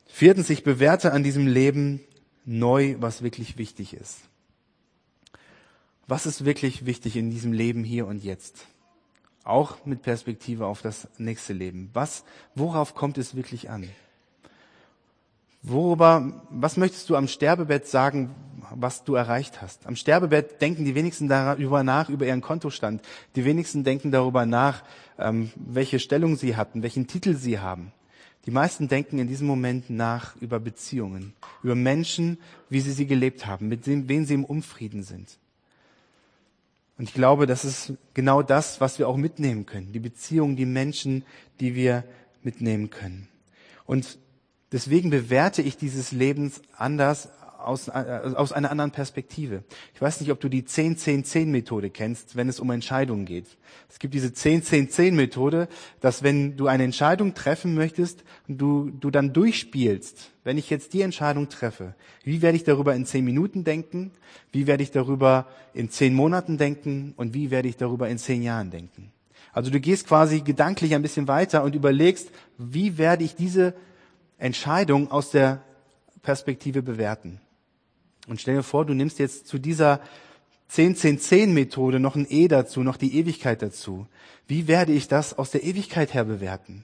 Viertens, 0.05 0.49
ich 0.49 0.63
bewerte 0.63 1.11
an 1.11 1.21
diesem 1.21 1.47
Leben 1.47 1.99
neu, 2.45 2.95
was 2.99 3.23
wirklich 3.23 3.57
wichtig 3.57 3.93
ist. 3.93 4.19
Was 6.07 6.25
ist 6.25 6.45
wirklich 6.45 6.85
wichtig 6.85 7.17
in 7.17 7.29
diesem 7.29 7.51
Leben 7.51 7.83
hier 7.83 8.07
und 8.07 8.23
jetzt? 8.23 8.67
Auch 9.43 9.85
mit 9.85 10.01
Perspektive 10.01 10.67
auf 10.67 10.81
das 10.81 11.09
nächste 11.17 11.51
Leben. 11.51 11.89
Was, 11.91 12.23
worauf 12.55 12.95
kommt 12.95 13.17
es 13.17 13.35
wirklich 13.35 13.69
an? 13.69 13.89
Worüber, 15.63 16.43
was 16.49 16.77
möchtest 16.77 17.09
du 17.09 17.15
am 17.15 17.27
Sterbebett 17.27 17.87
sagen, 17.87 18.33
was 18.73 19.03
du 19.03 19.15
erreicht 19.15 19.61
hast? 19.61 19.85
Am 19.85 19.95
Sterbebett 19.95 20.61
denken 20.61 20.85
die 20.85 20.95
wenigsten 20.95 21.27
darüber 21.27 21.83
nach, 21.83 22.09
über 22.09 22.25
ihren 22.25 22.41
Kontostand. 22.41 23.01
Die 23.35 23.45
wenigsten 23.45 23.83
denken 23.83 24.11
darüber 24.11 24.45
nach, 24.45 24.83
ähm, 25.19 25.51
welche 25.55 25.99
Stellung 25.99 26.35
sie 26.35 26.55
hatten, 26.55 26.81
welchen 26.81 27.05
Titel 27.05 27.35
sie 27.35 27.59
haben. 27.59 27.91
Die 28.47 28.51
meisten 28.51 28.87
denken 28.87 29.19
in 29.19 29.27
diesem 29.27 29.45
Moment 29.45 29.91
nach 29.91 30.35
über 30.37 30.59
Beziehungen, 30.59 31.33
über 31.61 31.75
Menschen, 31.75 32.39
wie 32.69 32.79
sie 32.79 32.91
sie 32.91 33.05
gelebt 33.05 33.45
haben, 33.45 33.67
mit 33.67 33.85
wen 33.85 34.25
sie 34.25 34.33
im 34.33 34.45
Unfrieden 34.45 35.03
sind. 35.03 35.37
Und 36.97 37.09
ich 37.09 37.13
glaube, 37.13 37.45
das 37.45 37.65
ist 37.65 37.93
genau 38.15 38.41
das, 38.41 38.81
was 38.81 38.97
wir 38.97 39.07
auch 39.07 39.17
mitnehmen 39.17 39.67
können. 39.67 39.91
Die 39.91 39.99
Beziehungen, 39.99 40.55
die 40.55 40.65
Menschen, 40.65 41.23
die 41.59 41.75
wir 41.75 42.03
mitnehmen 42.41 42.89
können. 42.89 43.27
Und 43.85 44.17
Deswegen 44.71 45.09
bewerte 45.09 45.61
ich 45.61 45.77
dieses 45.77 46.11
Lebens 46.11 46.61
anders 46.77 47.29
aus, 47.61 47.87
äh, 47.87 48.31
aus 48.35 48.51
einer 48.51 48.71
anderen 48.71 48.91
Perspektive. 48.91 49.63
Ich 49.93 50.01
weiß 50.01 50.19
nicht, 50.21 50.31
ob 50.31 50.39
du 50.39 50.49
die 50.49 50.63
10-10-10-Methode 50.63 51.89
kennst, 51.89 52.35
wenn 52.35 52.49
es 52.49 52.59
um 52.59 52.71
Entscheidungen 52.71 53.25
geht. 53.25 53.45
Es 53.89 53.99
gibt 53.99 54.13
diese 54.13 54.29
10-10-10-Methode, 54.29 55.67
dass 55.99 56.23
wenn 56.23 56.57
du 56.57 56.67
eine 56.67 56.83
Entscheidung 56.83 57.33
treffen 57.33 57.75
möchtest 57.75 58.23
du, 58.47 58.89
du 58.89 59.11
dann 59.11 59.33
durchspielst, 59.33 60.31
wenn 60.43 60.57
ich 60.57 60.69
jetzt 60.69 60.93
die 60.93 61.01
Entscheidung 61.01 61.49
treffe, 61.49 61.95
wie 62.23 62.41
werde 62.41 62.57
ich 62.57 62.63
darüber 62.63 62.95
in 62.95 63.05
10 63.05 63.23
Minuten 63.23 63.63
denken, 63.63 64.11
wie 64.51 64.67
werde 64.67 64.83
ich 64.83 64.91
darüber 64.91 65.47
in 65.73 65.89
10 65.89 66.13
Monaten 66.13 66.57
denken 66.57 67.13
und 67.17 67.33
wie 67.33 67.51
werde 67.51 67.67
ich 67.67 67.77
darüber 67.77 68.09
in 68.09 68.17
10 68.17 68.41
Jahren 68.41 68.71
denken. 68.71 69.11
Also 69.53 69.69
du 69.69 69.79
gehst 69.79 70.07
quasi 70.07 70.41
gedanklich 70.41 70.95
ein 70.95 71.01
bisschen 71.01 71.27
weiter 71.27 71.63
und 71.63 71.75
überlegst, 71.75 72.29
wie 72.57 72.97
werde 72.97 73.25
ich 73.25 73.35
diese 73.35 73.73
Entscheidung 74.41 75.11
aus 75.11 75.31
der 75.31 75.61
Perspektive 76.23 76.81
bewerten. 76.81 77.39
Und 78.27 78.41
stell 78.41 78.55
dir 78.55 78.63
vor, 78.63 78.85
du 78.85 78.93
nimmst 78.93 79.19
jetzt 79.19 79.47
zu 79.47 79.59
dieser 79.59 80.01
10-10-10-Methode 80.71 81.99
noch 81.99 82.15
ein 82.15 82.25
E 82.29 82.47
dazu, 82.47 82.81
noch 82.81 82.97
die 82.97 83.17
Ewigkeit 83.17 83.61
dazu. 83.61 84.07
Wie 84.47 84.67
werde 84.67 84.93
ich 84.93 85.07
das 85.07 85.37
aus 85.37 85.51
der 85.51 85.63
Ewigkeit 85.63 86.13
her 86.13 86.23
bewerten? 86.23 86.83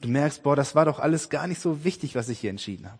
Du 0.00 0.08
merkst, 0.08 0.42
boah, 0.42 0.56
das 0.56 0.74
war 0.74 0.84
doch 0.84 0.98
alles 0.98 1.28
gar 1.28 1.46
nicht 1.46 1.60
so 1.60 1.84
wichtig, 1.84 2.14
was 2.14 2.28
ich 2.28 2.40
hier 2.40 2.50
entschieden 2.50 2.86
habe. 2.86 2.98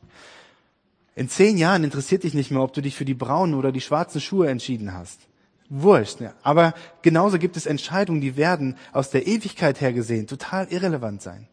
In 1.14 1.28
zehn 1.28 1.58
Jahren 1.58 1.84
interessiert 1.84 2.22
dich 2.22 2.32
nicht 2.32 2.50
mehr, 2.50 2.62
ob 2.62 2.72
du 2.72 2.80
dich 2.80 2.96
für 2.96 3.04
die 3.04 3.14
braunen 3.14 3.54
oder 3.54 3.72
die 3.72 3.80
schwarzen 3.80 4.20
Schuhe 4.20 4.48
entschieden 4.48 4.94
hast. 4.94 5.20
Wurscht. 5.68 6.20
Ja. 6.20 6.32
Aber 6.42 6.74
genauso 7.02 7.38
gibt 7.38 7.56
es 7.56 7.66
Entscheidungen, 7.66 8.20
die 8.20 8.36
werden 8.36 8.76
aus 8.92 9.10
der 9.10 9.26
Ewigkeit 9.26 9.80
her 9.80 9.92
gesehen 9.92 10.26
total 10.26 10.68
irrelevant 10.68 11.22
sein. 11.22 11.48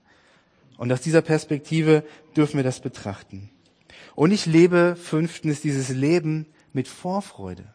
Und 0.80 0.94
aus 0.94 1.02
dieser 1.02 1.22
Perspektive 1.22 2.06
dürfen 2.38 2.56
wir 2.56 2.64
das 2.64 2.80
betrachten. 2.80 3.50
Und 4.16 4.32
ich 4.32 4.46
lebe 4.46 4.96
fünftens 4.96 5.60
dieses 5.60 5.90
Leben 5.90 6.46
mit 6.72 6.88
Vorfreude. 6.88 7.66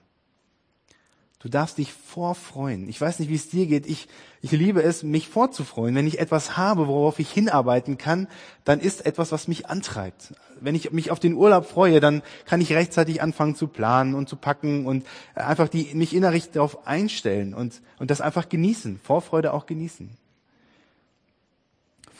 Du 1.38 1.50
darfst 1.50 1.76
dich 1.76 1.92
vorfreuen. 1.92 2.88
Ich 2.88 2.98
weiß 2.98 3.18
nicht, 3.18 3.28
wie 3.28 3.34
es 3.34 3.50
dir 3.50 3.66
geht. 3.66 3.86
Ich, 3.86 4.08
ich 4.40 4.52
liebe 4.52 4.82
es, 4.82 5.02
mich 5.02 5.28
vorzufreuen. 5.28 5.94
Wenn 5.94 6.06
ich 6.06 6.18
etwas 6.18 6.56
habe, 6.56 6.88
worauf 6.88 7.18
ich 7.18 7.30
hinarbeiten 7.30 7.98
kann, 7.98 8.26
dann 8.64 8.80
ist 8.80 9.04
etwas, 9.04 9.32
was 9.32 9.48
mich 9.48 9.66
antreibt. 9.66 10.32
Wenn 10.58 10.74
ich 10.74 10.90
mich 10.90 11.10
auf 11.10 11.20
den 11.20 11.34
Urlaub 11.34 11.66
freue, 11.66 12.00
dann 12.00 12.22
kann 12.46 12.62
ich 12.62 12.72
rechtzeitig 12.72 13.20
anfangen 13.20 13.54
zu 13.54 13.66
planen 13.66 14.14
und 14.14 14.30
zu 14.30 14.36
packen 14.36 14.86
und 14.86 15.04
einfach 15.34 15.68
die, 15.68 15.94
mich 15.94 16.14
innerlich 16.14 16.52
darauf 16.52 16.86
einstellen 16.86 17.52
und, 17.52 17.82
und 17.98 18.10
das 18.10 18.22
einfach 18.22 18.48
genießen. 18.48 18.98
Vorfreude 19.04 19.52
auch 19.52 19.66
genießen. 19.66 20.16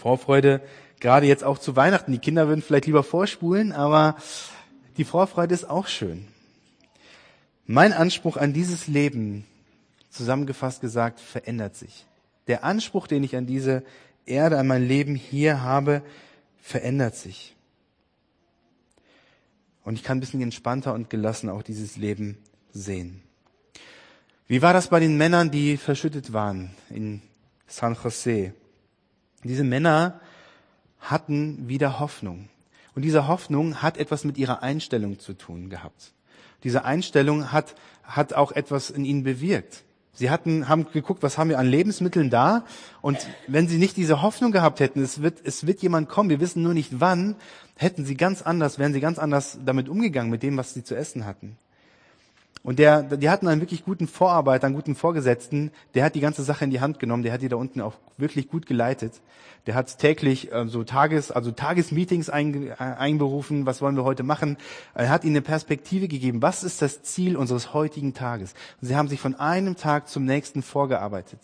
Vorfreude, 0.04 0.60
gerade 1.00 1.26
jetzt 1.26 1.44
auch 1.44 1.56
zu 1.56 1.76
Weihnachten. 1.76 2.12
Die 2.12 2.18
Kinder 2.18 2.46
würden 2.46 2.60
vielleicht 2.60 2.84
lieber 2.84 3.02
vorspulen, 3.02 3.72
aber 3.72 4.16
die 4.98 5.04
Vorfreude 5.04 5.54
ist 5.54 5.70
auch 5.70 5.86
schön. 5.86 6.28
Mein 7.64 7.94
Anspruch 7.94 8.36
an 8.36 8.52
dieses 8.52 8.86
Leben, 8.86 9.46
zusammengefasst 10.10 10.82
gesagt, 10.82 11.20
verändert 11.20 11.74
sich. 11.74 12.04
Der 12.48 12.64
Anspruch, 12.64 13.06
den 13.06 13.24
ich 13.24 13.34
an 13.34 13.46
diese 13.46 13.82
Erde, 14.26 14.58
an 14.58 14.66
mein 14.66 14.86
Leben 14.86 15.14
hier 15.14 15.62
habe, 15.62 16.02
verändert 16.60 17.16
sich. 17.16 17.56
Und 19.84 19.94
ich 19.94 20.02
kann 20.02 20.18
ein 20.18 20.20
bisschen 20.20 20.42
entspannter 20.42 20.92
und 20.92 21.08
gelassen 21.08 21.48
auch 21.48 21.62
dieses 21.62 21.96
Leben 21.96 22.36
sehen. 22.74 23.22
Wie 24.48 24.60
war 24.60 24.74
das 24.74 24.88
bei 24.88 25.00
den 25.00 25.16
Männern, 25.16 25.50
die 25.50 25.78
verschüttet 25.78 26.34
waren 26.34 26.74
in 26.90 27.22
San 27.66 27.96
Jose? 28.04 28.52
Diese 29.44 29.64
Männer 29.64 30.20
hatten 31.00 31.68
wieder 31.68 32.00
Hoffnung. 32.00 32.48
Und 32.94 33.02
diese 33.02 33.28
Hoffnung 33.28 33.82
hat 33.82 33.98
etwas 33.98 34.24
mit 34.24 34.38
ihrer 34.38 34.62
Einstellung 34.62 35.18
zu 35.18 35.34
tun 35.34 35.68
gehabt. 35.68 36.12
Diese 36.62 36.84
Einstellung 36.84 37.52
hat, 37.52 37.74
hat 38.02 38.32
auch 38.32 38.52
etwas 38.52 38.90
in 38.90 39.04
ihnen 39.04 39.22
bewirkt. 39.22 39.84
Sie 40.14 40.30
hatten, 40.30 40.68
haben 40.68 40.86
geguckt, 40.92 41.24
was 41.24 41.38
haben 41.38 41.50
wir 41.50 41.58
an 41.58 41.66
Lebensmitteln 41.66 42.30
da? 42.30 42.64
Und 43.02 43.18
wenn 43.48 43.66
sie 43.66 43.78
nicht 43.78 43.96
diese 43.96 44.22
Hoffnung 44.22 44.52
gehabt 44.52 44.78
hätten, 44.78 45.02
es 45.02 45.22
wird, 45.22 45.40
es 45.44 45.66
wird 45.66 45.82
jemand 45.82 46.08
kommen, 46.08 46.30
wir 46.30 46.40
wissen 46.40 46.62
nur 46.62 46.72
nicht 46.72 47.00
wann, 47.00 47.34
hätten 47.76 48.04
sie 48.04 48.16
ganz 48.16 48.40
anders, 48.40 48.78
wären 48.78 48.92
sie 48.92 49.00
ganz 49.00 49.18
anders 49.18 49.58
damit 49.64 49.88
umgegangen, 49.88 50.30
mit 50.30 50.44
dem, 50.44 50.56
was 50.56 50.72
sie 50.72 50.84
zu 50.84 50.94
essen 50.94 51.26
hatten. 51.26 51.58
Und 52.64 52.78
der, 52.78 53.02
die 53.02 53.28
hatten 53.28 53.46
einen 53.46 53.60
wirklich 53.60 53.84
guten 53.84 54.08
Vorarbeiter, 54.08 54.66
einen 54.66 54.74
guten 54.74 54.94
Vorgesetzten, 54.94 55.70
der 55.92 56.02
hat 56.02 56.14
die 56.14 56.20
ganze 56.20 56.42
Sache 56.42 56.64
in 56.64 56.70
die 56.70 56.80
Hand 56.80 56.98
genommen, 56.98 57.22
der 57.22 57.34
hat 57.34 57.42
die 57.42 57.50
da 57.50 57.56
unten 57.56 57.82
auch 57.82 57.92
wirklich 58.16 58.48
gut 58.48 58.64
geleitet. 58.64 59.20
Der 59.66 59.74
hat 59.74 59.98
täglich 59.98 60.50
äh, 60.50 60.66
so 60.66 60.82
Tages, 60.82 61.30
also 61.30 61.50
Tagesmeetings 61.50 62.30
ein, 62.30 62.68
äh, 62.68 62.74
einberufen, 62.78 63.66
was 63.66 63.82
wollen 63.82 63.96
wir 63.96 64.04
heute 64.04 64.22
machen. 64.22 64.56
Er 64.94 65.10
hat 65.10 65.24
ihnen 65.24 65.36
eine 65.36 65.42
Perspektive 65.42 66.08
gegeben, 66.08 66.40
was 66.40 66.64
ist 66.64 66.80
das 66.80 67.02
Ziel 67.02 67.36
unseres 67.36 67.74
heutigen 67.74 68.14
Tages. 68.14 68.54
Und 68.80 68.88
sie 68.88 68.96
haben 68.96 69.08
sich 69.08 69.20
von 69.20 69.34
einem 69.34 69.76
Tag 69.76 70.08
zum 70.08 70.24
nächsten 70.24 70.62
vorgearbeitet. 70.62 71.40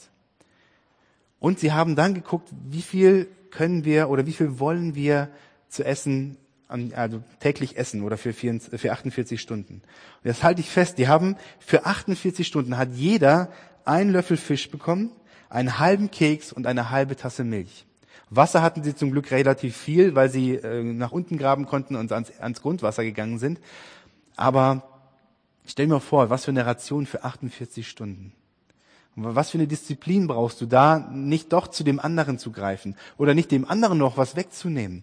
Und 1.39 1.59
sie 1.59 1.73
haben 1.73 1.97
dann 1.97 2.15
geguckt, 2.15 2.49
wie 2.67 2.83
viel 2.83 3.29
können 3.51 3.85
wir 3.85 4.09
oder 4.09 4.25
wie 4.25 4.33
viel 4.33 4.59
wollen 4.59 4.95
wir 4.95 5.29
zu 5.69 5.85
essen, 5.85 6.39
also 6.71 7.23
täglich 7.41 7.77
essen 7.77 8.03
oder 8.03 8.17
für, 8.17 8.33
44, 8.33 8.81
für 8.81 8.93
48 8.93 9.41
Stunden. 9.41 9.75
Und 9.75 9.83
das 10.25 10.43
halte 10.43 10.61
ich 10.61 10.71
fest. 10.71 10.99
Die 10.99 11.09
haben 11.09 11.37
für 11.59 11.87
48 11.87 12.47
Stunden 12.47 12.79
hat 12.79 12.91
jeder 12.95 13.51
einen 13.85 14.11
Löffel 14.11 14.37
Fisch 14.37 14.71
bekommen, 14.71 15.11
einen 15.49 15.79
halben 15.79 16.11
Keks 16.11 16.53
und 16.53 16.67
eine 16.67 16.91
halbe 16.91 17.17
Tasse 17.17 17.45
Milch. 17.45 17.87
Wasser 18.31 18.63
hatten 18.63 18.85
sie 18.85 18.95
zum 18.95 19.11
Glück 19.11 19.33
relativ 19.33 19.77
viel, 19.77 20.15
weil 20.15 20.31
sie 20.31 20.55
äh, 20.55 20.85
nach 20.85 21.11
unten 21.11 21.37
graben 21.37 21.67
konnten 21.67 21.97
und 21.97 22.13
ans, 22.13 22.33
ans 22.39 22.63
Grundwasser 22.63 23.03
gegangen 23.03 23.41
sind. 23.41 23.61
Aber 24.37 24.85
stell 25.67 25.89
mir 25.89 26.01
vor, 26.01 26.31
was 26.31 26.45
für 26.45 26.53
eine 26.53 26.65
Ration 26.65 27.07
für 27.07 27.25
48 27.25 27.89
Stunden. 27.89 28.33
Und 29.17 29.35
was 29.35 29.51
für 29.51 29.59
eine 29.59 29.67
Disziplin 29.67 30.29
brauchst 30.29 30.61
du 30.61 30.67
da, 30.67 30.99
nicht 31.13 31.53
doch 31.53 31.67
zu 31.67 31.83
dem 31.83 31.99
anderen 31.99 32.39
zu 32.39 32.53
greifen 32.53 32.97
oder 33.19 33.35
nicht 33.35 33.51
dem 33.51 33.69
anderen 33.69 33.99
noch 33.99 34.17
was 34.17 34.37
wegzunehmen. 34.37 35.03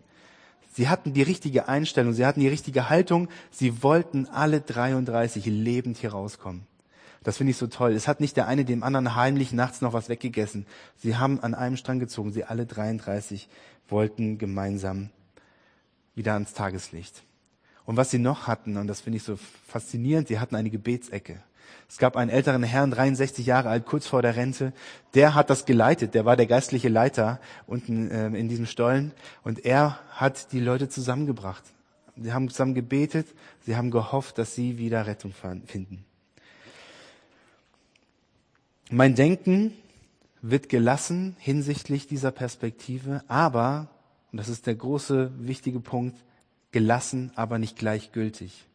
Sie 0.78 0.90
hatten 0.90 1.12
die 1.12 1.24
richtige 1.24 1.68
Einstellung, 1.68 2.14
sie 2.14 2.24
hatten 2.24 2.40
die 2.40 2.48
richtige 2.48 2.88
Haltung, 2.88 3.30
sie 3.50 3.82
wollten 3.82 4.28
alle 4.28 4.62
33 4.62 5.48
lebend 5.48 5.98
hier 5.98 6.12
rauskommen. 6.12 6.68
Das 7.24 7.38
finde 7.38 7.50
ich 7.50 7.58
so 7.58 7.66
toll. 7.66 7.94
Es 7.94 8.08
hat 8.08 8.20
nicht 8.20 8.38
der 8.38 8.46
eine 8.46 8.64
dem 8.64 8.84
anderen 8.84 9.16
heimlich 9.16 9.52
nachts 9.54 9.82
noch 9.82 9.94
was 9.94 10.08
weggegessen. 10.08 10.68
Sie 10.96 11.16
haben 11.16 11.40
an 11.40 11.56
einem 11.56 11.78
Strang 11.78 11.98
gezogen. 11.98 12.32
Sie 12.32 12.44
alle 12.44 12.68
33 12.68 13.50
wollten 13.90 14.38
gemeinsam 14.38 15.10
wieder 16.14 16.34
ans 16.34 16.54
Tageslicht. 16.54 17.24
Und 17.86 17.98
was 17.98 18.12
sie 18.12 18.20
noch 18.20 18.46
hatten, 18.46 18.78
und 18.78 18.86
das 18.86 19.02
finde 19.02 19.18
ich 19.18 19.24
so 19.24 19.40
faszinierend, 19.66 20.28
sie 20.28 20.38
hatten 20.38 20.56
eine 20.56 20.70
Gebetsecke. 20.70 21.42
Es 21.90 21.98
gab 21.98 22.18
einen 22.18 22.30
älteren 22.30 22.64
Herrn, 22.64 22.92
63 22.92 23.46
Jahre 23.46 23.70
alt, 23.70 23.86
kurz 23.86 24.08
vor 24.08 24.22
der 24.22 24.36
Rente. 24.36 24.74
Der 25.14 25.36
hat 25.36 25.50
das 25.50 25.66
geleitet. 25.66 26.14
Der 26.14 26.26
war 26.26 26.36
der 26.36 26.48
geistliche 26.48 26.90
Leiter 26.90 27.40
unten 27.66 28.12
äh, 28.12 28.28
in 28.28 28.50
diesem 28.50 28.66
Stollen. 28.66 29.14
Und 29.44 29.66
er 29.66 30.00
hat 30.12 30.52
die 30.52 30.60
Leute 30.60 30.90
zusammengebracht. 30.90 31.64
Sie 32.16 32.34
haben 32.34 32.50
zusammen 32.50 32.74
gebetet. 32.74 33.28
Sie 33.66 33.76
haben 33.76 33.92
gehofft, 33.92 34.38
dass 34.38 34.56
sie 34.56 34.78
wieder 34.78 35.08
Rettung 35.08 35.34
finden. 35.66 36.04
Mein 38.90 39.16
Denken 39.16 39.74
wird 40.42 40.70
gelassen 40.70 41.36
hinsichtlich 41.40 42.08
dieser 42.08 42.32
Perspektive, 42.32 43.24
aber, 43.28 43.90
und 44.32 44.38
das 44.38 44.50
ist 44.50 44.66
der 44.66 44.76
große, 44.76 45.32
wichtige 45.40 45.80
Punkt, 45.80 46.18
gelassen, 46.72 47.32
aber 47.36 47.60
nicht 47.60 47.78
gleichgültig. 47.78 48.66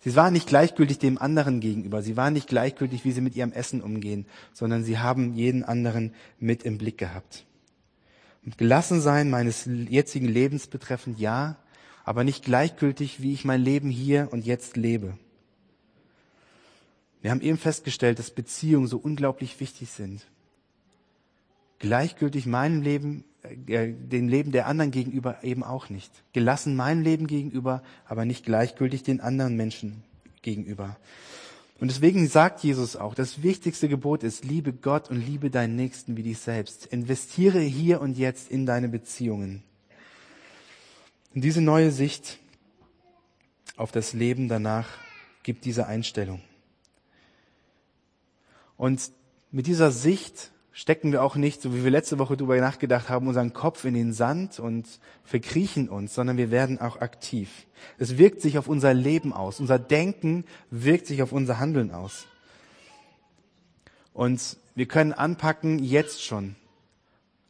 Sie 0.00 0.14
waren 0.14 0.32
nicht 0.32 0.48
gleichgültig 0.48 0.98
dem 0.98 1.18
anderen 1.18 1.60
gegenüber. 1.60 2.02
Sie 2.02 2.16
waren 2.16 2.32
nicht 2.32 2.48
gleichgültig, 2.48 3.04
wie 3.04 3.12
sie 3.12 3.20
mit 3.20 3.34
ihrem 3.34 3.52
Essen 3.52 3.82
umgehen, 3.82 4.26
sondern 4.52 4.84
sie 4.84 4.98
haben 4.98 5.34
jeden 5.34 5.64
anderen 5.64 6.14
mit 6.38 6.62
im 6.62 6.78
Blick 6.78 6.98
gehabt. 6.98 7.44
Und 8.44 8.58
gelassen 8.58 9.00
sein 9.00 9.28
meines 9.28 9.64
jetzigen 9.66 10.28
Lebens 10.28 10.68
betreffend, 10.68 11.18
ja, 11.18 11.56
aber 12.04 12.24
nicht 12.24 12.44
gleichgültig, 12.44 13.20
wie 13.20 13.32
ich 13.32 13.44
mein 13.44 13.60
Leben 13.60 13.90
hier 13.90 14.28
und 14.30 14.46
jetzt 14.46 14.76
lebe. 14.76 15.18
Wir 17.20 17.32
haben 17.32 17.40
eben 17.40 17.58
festgestellt, 17.58 18.18
dass 18.18 18.30
Beziehungen 18.30 18.86
so 18.86 18.98
unglaublich 18.98 19.58
wichtig 19.60 19.90
sind. 19.90 20.26
Gleichgültig 21.80 22.46
meinem 22.46 22.82
Leben, 22.82 23.24
dem 23.56 24.28
Leben 24.28 24.52
der 24.52 24.66
anderen 24.66 24.90
gegenüber 24.90 25.42
eben 25.42 25.62
auch 25.62 25.88
nicht. 25.88 26.10
Gelassen 26.32 26.76
meinem 26.76 27.02
Leben 27.02 27.26
gegenüber, 27.26 27.82
aber 28.06 28.24
nicht 28.24 28.44
gleichgültig 28.44 29.02
den 29.02 29.20
anderen 29.20 29.56
Menschen 29.56 30.02
gegenüber. 30.42 30.96
Und 31.80 31.90
deswegen 31.90 32.26
sagt 32.26 32.64
Jesus 32.64 32.96
auch, 32.96 33.14
das 33.14 33.42
wichtigste 33.42 33.88
Gebot 33.88 34.24
ist, 34.24 34.44
liebe 34.44 34.72
Gott 34.72 35.10
und 35.10 35.24
liebe 35.24 35.48
deinen 35.48 35.76
Nächsten 35.76 36.16
wie 36.16 36.24
dich 36.24 36.38
selbst. 36.38 36.86
Investiere 36.86 37.60
hier 37.60 38.00
und 38.00 38.18
jetzt 38.18 38.50
in 38.50 38.66
deine 38.66 38.88
Beziehungen. 38.88 39.62
Und 41.34 41.42
diese 41.42 41.60
neue 41.60 41.92
Sicht 41.92 42.38
auf 43.76 43.92
das 43.92 44.12
Leben 44.12 44.48
danach 44.48 44.88
gibt 45.44 45.64
diese 45.64 45.86
Einstellung. 45.86 46.40
Und 48.76 49.12
mit 49.50 49.66
dieser 49.66 49.92
Sicht 49.92 50.50
stecken 50.78 51.10
wir 51.10 51.24
auch 51.24 51.34
nicht, 51.34 51.60
so 51.60 51.74
wie 51.74 51.82
wir 51.82 51.90
letzte 51.90 52.20
Woche 52.20 52.36
darüber 52.36 52.56
nachgedacht 52.60 53.08
haben, 53.08 53.26
unseren 53.26 53.52
Kopf 53.52 53.84
in 53.84 53.94
den 53.94 54.12
Sand 54.12 54.60
und 54.60 54.86
verkriechen 55.24 55.88
uns, 55.88 56.14
sondern 56.14 56.36
wir 56.36 56.52
werden 56.52 56.80
auch 56.80 57.00
aktiv. 57.00 57.66
Es 57.98 58.16
wirkt 58.16 58.40
sich 58.40 58.58
auf 58.58 58.68
unser 58.68 58.94
Leben 58.94 59.32
aus. 59.32 59.58
Unser 59.58 59.80
Denken 59.80 60.44
wirkt 60.70 61.08
sich 61.08 61.20
auf 61.20 61.32
unser 61.32 61.58
Handeln 61.58 61.90
aus. 61.90 62.26
Und 64.12 64.56
wir 64.76 64.86
können 64.86 65.12
anpacken, 65.12 65.80
jetzt 65.80 66.24
schon, 66.24 66.54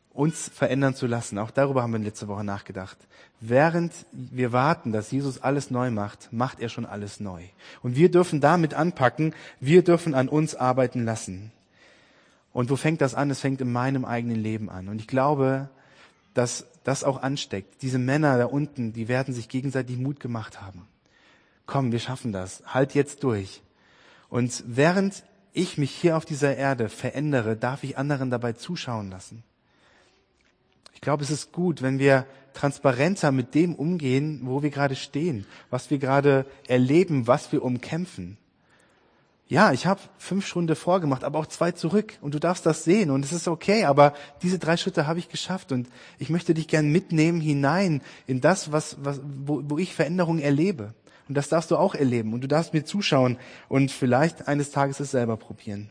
uns 0.08 0.48
verändern 0.48 0.94
zu 0.94 1.06
lassen. 1.06 1.36
Auch 1.36 1.50
darüber 1.50 1.82
haben 1.82 1.92
wir 1.92 1.98
letzte 1.98 2.28
Woche 2.28 2.44
nachgedacht. 2.44 2.96
Während 3.40 3.92
wir 4.10 4.52
warten, 4.52 4.90
dass 4.90 5.10
Jesus 5.10 5.42
alles 5.42 5.70
neu 5.70 5.90
macht, 5.90 6.32
macht 6.32 6.60
er 6.60 6.70
schon 6.70 6.86
alles 6.86 7.20
neu. 7.20 7.42
Und 7.82 7.94
wir 7.94 8.10
dürfen 8.10 8.40
damit 8.40 8.72
anpacken, 8.72 9.34
wir 9.60 9.84
dürfen 9.84 10.14
an 10.14 10.30
uns 10.30 10.54
arbeiten 10.54 11.04
lassen. 11.04 11.52
Und 12.58 12.70
wo 12.70 12.74
fängt 12.74 13.02
das 13.02 13.14
an? 13.14 13.30
Es 13.30 13.38
fängt 13.38 13.60
in 13.60 13.70
meinem 13.70 14.04
eigenen 14.04 14.42
Leben 14.42 14.68
an. 14.68 14.88
Und 14.88 15.00
ich 15.00 15.06
glaube, 15.06 15.70
dass 16.34 16.66
das 16.82 17.04
auch 17.04 17.22
ansteckt. 17.22 17.82
Diese 17.82 18.00
Männer 18.00 18.36
da 18.36 18.46
unten, 18.46 18.92
die 18.92 19.06
werden 19.06 19.32
sich 19.32 19.48
gegenseitig 19.48 19.96
Mut 19.96 20.18
gemacht 20.18 20.60
haben. 20.60 20.88
Komm, 21.66 21.92
wir 21.92 22.00
schaffen 22.00 22.32
das. 22.32 22.64
Halt 22.66 22.96
jetzt 22.96 23.22
durch. 23.22 23.62
Und 24.28 24.64
während 24.66 25.22
ich 25.52 25.78
mich 25.78 25.92
hier 25.92 26.16
auf 26.16 26.24
dieser 26.24 26.56
Erde 26.56 26.88
verändere, 26.88 27.54
darf 27.54 27.84
ich 27.84 27.96
anderen 27.96 28.28
dabei 28.28 28.54
zuschauen 28.54 29.08
lassen. 29.08 29.44
Ich 30.94 31.00
glaube, 31.00 31.22
es 31.22 31.30
ist 31.30 31.52
gut, 31.52 31.80
wenn 31.80 32.00
wir 32.00 32.26
transparenter 32.54 33.30
mit 33.30 33.54
dem 33.54 33.76
umgehen, 33.76 34.40
wo 34.42 34.64
wir 34.64 34.70
gerade 34.70 34.96
stehen, 34.96 35.46
was 35.70 35.92
wir 35.92 35.98
gerade 35.98 36.44
erleben, 36.66 37.28
was 37.28 37.52
wir 37.52 37.62
umkämpfen. 37.62 38.36
Ja, 39.48 39.72
ich 39.72 39.86
habe 39.86 40.00
fünf 40.18 40.46
Stunden 40.46 40.76
vorgemacht, 40.76 41.24
aber 41.24 41.38
auch 41.38 41.46
zwei 41.46 41.72
zurück 41.72 42.18
und 42.20 42.34
du 42.34 42.38
darfst 42.38 42.66
das 42.66 42.84
sehen 42.84 43.10
und 43.10 43.24
es 43.24 43.32
ist 43.32 43.48
okay, 43.48 43.84
aber 43.84 44.12
diese 44.42 44.58
drei 44.58 44.76
Schritte 44.76 45.06
habe 45.06 45.18
ich 45.18 45.30
geschafft 45.30 45.72
und 45.72 45.88
ich 46.18 46.28
möchte 46.28 46.52
dich 46.52 46.68
gern 46.68 46.92
mitnehmen 46.92 47.40
hinein 47.40 48.02
in 48.26 48.42
das, 48.42 48.72
was, 48.72 48.98
was, 49.00 49.22
wo, 49.24 49.62
wo 49.64 49.78
ich 49.78 49.94
Veränderungen 49.94 50.40
erlebe. 50.40 50.92
Und 51.28 51.34
das 51.34 51.48
darfst 51.48 51.70
du 51.70 51.76
auch 51.76 51.94
erleben 51.94 52.34
und 52.34 52.42
du 52.42 52.48
darfst 52.48 52.74
mir 52.74 52.84
zuschauen 52.84 53.38
und 53.68 53.90
vielleicht 53.90 54.48
eines 54.48 54.70
Tages 54.70 55.00
es 55.00 55.10
selber 55.10 55.38
probieren. 55.38 55.90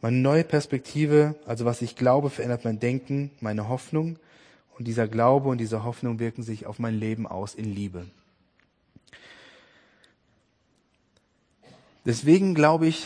Meine 0.00 0.16
neue 0.16 0.44
Perspektive, 0.44 1.34
also 1.44 1.64
was 1.64 1.82
ich 1.82 1.96
glaube, 1.96 2.30
verändert 2.30 2.64
mein 2.64 2.78
Denken, 2.78 3.30
meine 3.40 3.68
Hoffnung. 3.68 4.18
Und 4.78 4.86
dieser 4.86 5.08
Glaube 5.08 5.48
und 5.48 5.58
diese 5.58 5.82
Hoffnung 5.82 6.20
wirken 6.20 6.44
sich 6.44 6.66
auf 6.66 6.78
mein 6.78 6.94
Leben 6.94 7.26
aus 7.26 7.54
in 7.54 7.64
Liebe. 7.64 8.06
Deswegen 12.08 12.54
glaube 12.54 12.86
ich, 12.86 13.04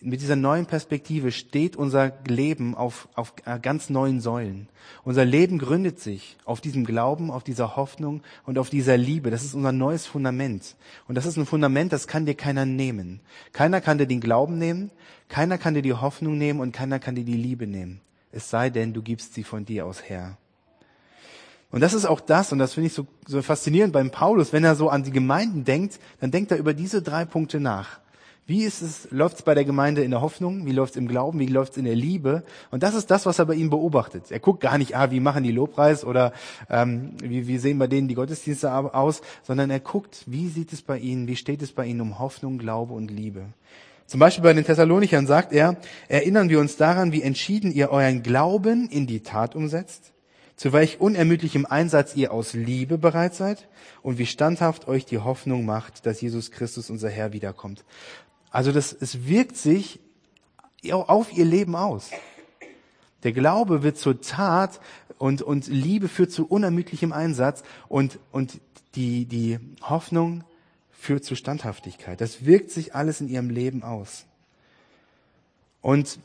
mit 0.00 0.20
dieser 0.20 0.34
neuen 0.34 0.66
Perspektive 0.66 1.30
steht 1.30 1.76
unser 1.76 2.12
Leben 2.26 2.74
auf, 2.74 3.08
auf 3.14 3.34
äh, 3.44 3.60
ganz 3.60 3.88
neuen 3.88 4.20
Säulen. 4.20 4.68
Unser 5.04 5.24
Leben 5.24 5.60
gründet 5.60 6.00
sich 6.00 6.36
auf 6.44 6.60
diesem 6.60 6.84
Glauben, 6.84 7.30
auf 7.30 7.44
dieser 7.44 7.76
Hoffnung 7.76 8.22
und 8.44 8.58
auf 8.58 8.68
dieser 8.68 8.96
Liebe. 8.96 9.30
Das 9.30 9.44
ist 9.44 9.54
unser 9.54 9.70
neues 9.70 10.06
Fundament. 10.06 10.74
Und 11.06 11.14
das 11.14 11.24
ist 11.24 11.36
ein 11.36 11.46
Fundament, 11.46 11.92
das 11.92 12.08
kann 12.08 12.26
dir 12.26 12.34
keiner 12.34 12.66
nehmen. 12.66 13.20
Keiner 13.52 13.80
kann 13.80 13.98
dir 13.98 14.08
den 14.08 14.20
Glauben 14.20 14.58
nehmen, 14.58 14.90
keiner 15.28 15.56
kann 15.56 15.74
dir 15.74 15.82
die 15.82 15.94
Hoffnung 15.94 16.36
nehmen 16.36 16.58
und 16.58 16.72
keiner 16.72 16.98
kann 16.98 17.14
dir 17.14 17.24
die 17.24 17.36
Liebe 17.36 17.68
nehmen. 17.68 18.00
Es 18.32 18.50
sei 18.50 18.70
denn, 18.70 18.92
du 18.92 19.02
gibst 19.02 19.34
sie 19.34 19.44
von 19.44 19.64
dir 19.64 19.86
aus 19.86 20.02
her. 20.02 20.36
Und 21.70 21.80
das 21.80 21.94
ist 21.94 22.06
auch 22.06 22.20
das, 22.20 22.50
und 22.50 22.58
das 22.58 22.74
finde 22.74 22.88
ich 22.88 22.92
so, 22.92 23.06
so 23.24 23.40
faszinierend 23.40 23.92
beim 23.92 24.10
Paulus, 24.10 24.52
wenn 24.52 24.64
er 24.64 24.74
so 24.74 24.88
an 24.88 25.04
die 25.04 25.12
Gemeinden 25.12 25.64
denkt, 25.64 26.00
dann 26.18 26.32
denkt 26.32 26.50
er 26.50 26.58
über 26.58 26.74
diese 26.74 27.02
drei 27.02 27.24
Punkte 27.24 27.60
nach. 27.60 28.00
Wie 28.48 28.62
ist 28.62 28.80
es, 28.80 29.08
läuft 29.10 29.36
es 29.38 29.42
bei 29.42 29.54
der 29.54 29.64
Gemeinde 29.64 30.04
in 30.04 30.12
der 30.12 30.20
Hoffnung? 30.20 30.66
Wie 30.66 30.72
läuft 30.72 30.92
es 30.92 30.96
im 30.96 31.08
Glauben? 31.08 31.40
Wie 31.40 31.46
läuft 31.46 31.72
es 31.72 31.78
in 31.78 31.84
der 31.84 31.96
Liebe? 31.96 32.44
Und 32.70 32.84
das 32.84 32.94
ist 32.94 33.10
das, 33.10 33.26
was 33.26 33.40
er 33.40 33.46
bei 33.46 33.54
ihm 33.54 33.70
beobachtet. 33.70 34.30
Er 34.30 34.38
guckt 34.38 34.60
gar 34.60 34.78
nicht, 34.78 34.96
ah, 34.96 35.10
wie 35.10 35.18
machen 35.18 35.42
die 35.42 35.50
Lobpreis 35.50 36.04
oder 36.04 36.32
ähm, 36.70 37.10
wie, 37.20 37.48
wie 37.48 37.58
sehen 37.58 37.80
bei 37.80 37.88
denen 37.88 38.06
die 38.06 38.14
Gottesdienste 38.14 38.72
aus, 38.72 39.20
sondern 39.42 39.70
er 39.70 39.80
guckt, 39.80 40.22
wie 40.26 40.48
sieht 40.48 40.72
es 40.72 40.82
bei 40.82 40.96
ihnen, 40.96 41.26
wie 41.26 41.34
steht 41.34 41.60
es 41.60 41.72
bei 41.72 41.86
ihnen 41.86 42.00
um 42.00 42.20
Hoffnung, 42.20 42.58
Glaube 42.58 42.94
und 42.94 43.10
Liebe. 43.10 43.46
Zum 44.06 44.20
Beispiel 44.20 44.44
bei 44.44 44.52
den 44.52 44.64
Thessalonichern 44.64 45.26
sagt 45.26 45.52
er, 45.52 45.76
erinnern 46.06 46.48
wir 46.48 46.60
uns 46.60 46.76
daran, 46.76 47.10
wie 47.10 47.22
entschieden 47.22 47.72
ihr 47.72 47.90
euren 47.90 48.22
Glauben 48.22 48.88
in 48.88 49.08
die 49.08 49.24
Tat 49.24 49.56
umsetzt, 49.56 50.12
zu 50.54 50.72
welch 50.72 51.00
unermüdlichem 51.00 51.66
Einsatz 51.66 52.14
ihr 52.14 52.32
aus 52.32 52.52
Liebe 52.54 52.96
bereit 52.96 53.34
seid 53.34 53.68
und 54.02 54.18
wie 54.18 54.26
standhaft 54.26 54.86
euch 54.86 55.04
die 55.04 55.18
Hoffnung 55.18 55.64
macht, 55.64 56.06
dass 56.06 56.20
Jesus 56.20 56.52
Christus 56.52 56.88
unser 56.88 57.10
Herr 57.10 57.32
wiederkommt. 57.32 57.84
Also 58.56 58.72
das, 58.72 58.96
es 58.98 59.26
wirkt 59.26 59.54
sich 59.58 60.00
auf 60.90 61.30
ihr 61.30 61.44
Leben 61.44 61.76
aus. 61.76 62.10
Der 63.22 63.32
Glaube 63.32 63.82
wird 63.82 63.98
zur 63.98 64.22
Tat 64.22 64.80
und, 65.18 65.42
und 65.42 65.66
Liebe 65.66 66.08
führt 66.08 66.32
zu 66.32 66.46
unermüdlichem 66.46 67.12
Einsatz 67.12 67.64
und, 67.86 68.18
und 68.32 68.58
die, 68.94 69.26
die 69.26 69.58
Hoffnung 69.82 70.42
führt 70.90 71.22
zu 71.22 71.34
Standhaftigkeit. 71.34 72.18
Das 72.18 72.46
wirkt 72.46 72.70
sich 72.70 72.94
alles 72.94 73.20
in 73.20 73.28
ihrem 73.28 73.50
Leben 73.50 73.82
aus. 73.82 74.24
Und 75.82 76.18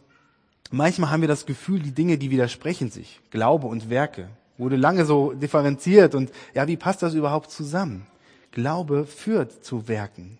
manchmal 0.69 1.09
haben 1.09 1.19
wir 1.19 1.27
das 1.27 1.45
Gefühl, 1.45 1.81
die 1.81 1.91
Dinge, 1.91 2.17
die 2.17 2.31
widersprechen 2.31 2.91
sich, 2.91 3.19
Glaube 3.31 3.67
und 3.67 3.89
Werke, 3.89 4.29
wurde 4.57 4.77
lange 4.77 5.03
so 5.03 5.33
differenziert 5.33 6.15
und 6.15 6.31
ja, 6.53 6.65
wie 6.65 6.77
passt 6.77 7.01
das 7.01 7.13
überhaupt 7.13 7.51
zusammen? 7.51 8.07
Glaube 8.51 9.05
führt 9.05 9.65
zu 9.65 9.89
Werken. 9.89 10.37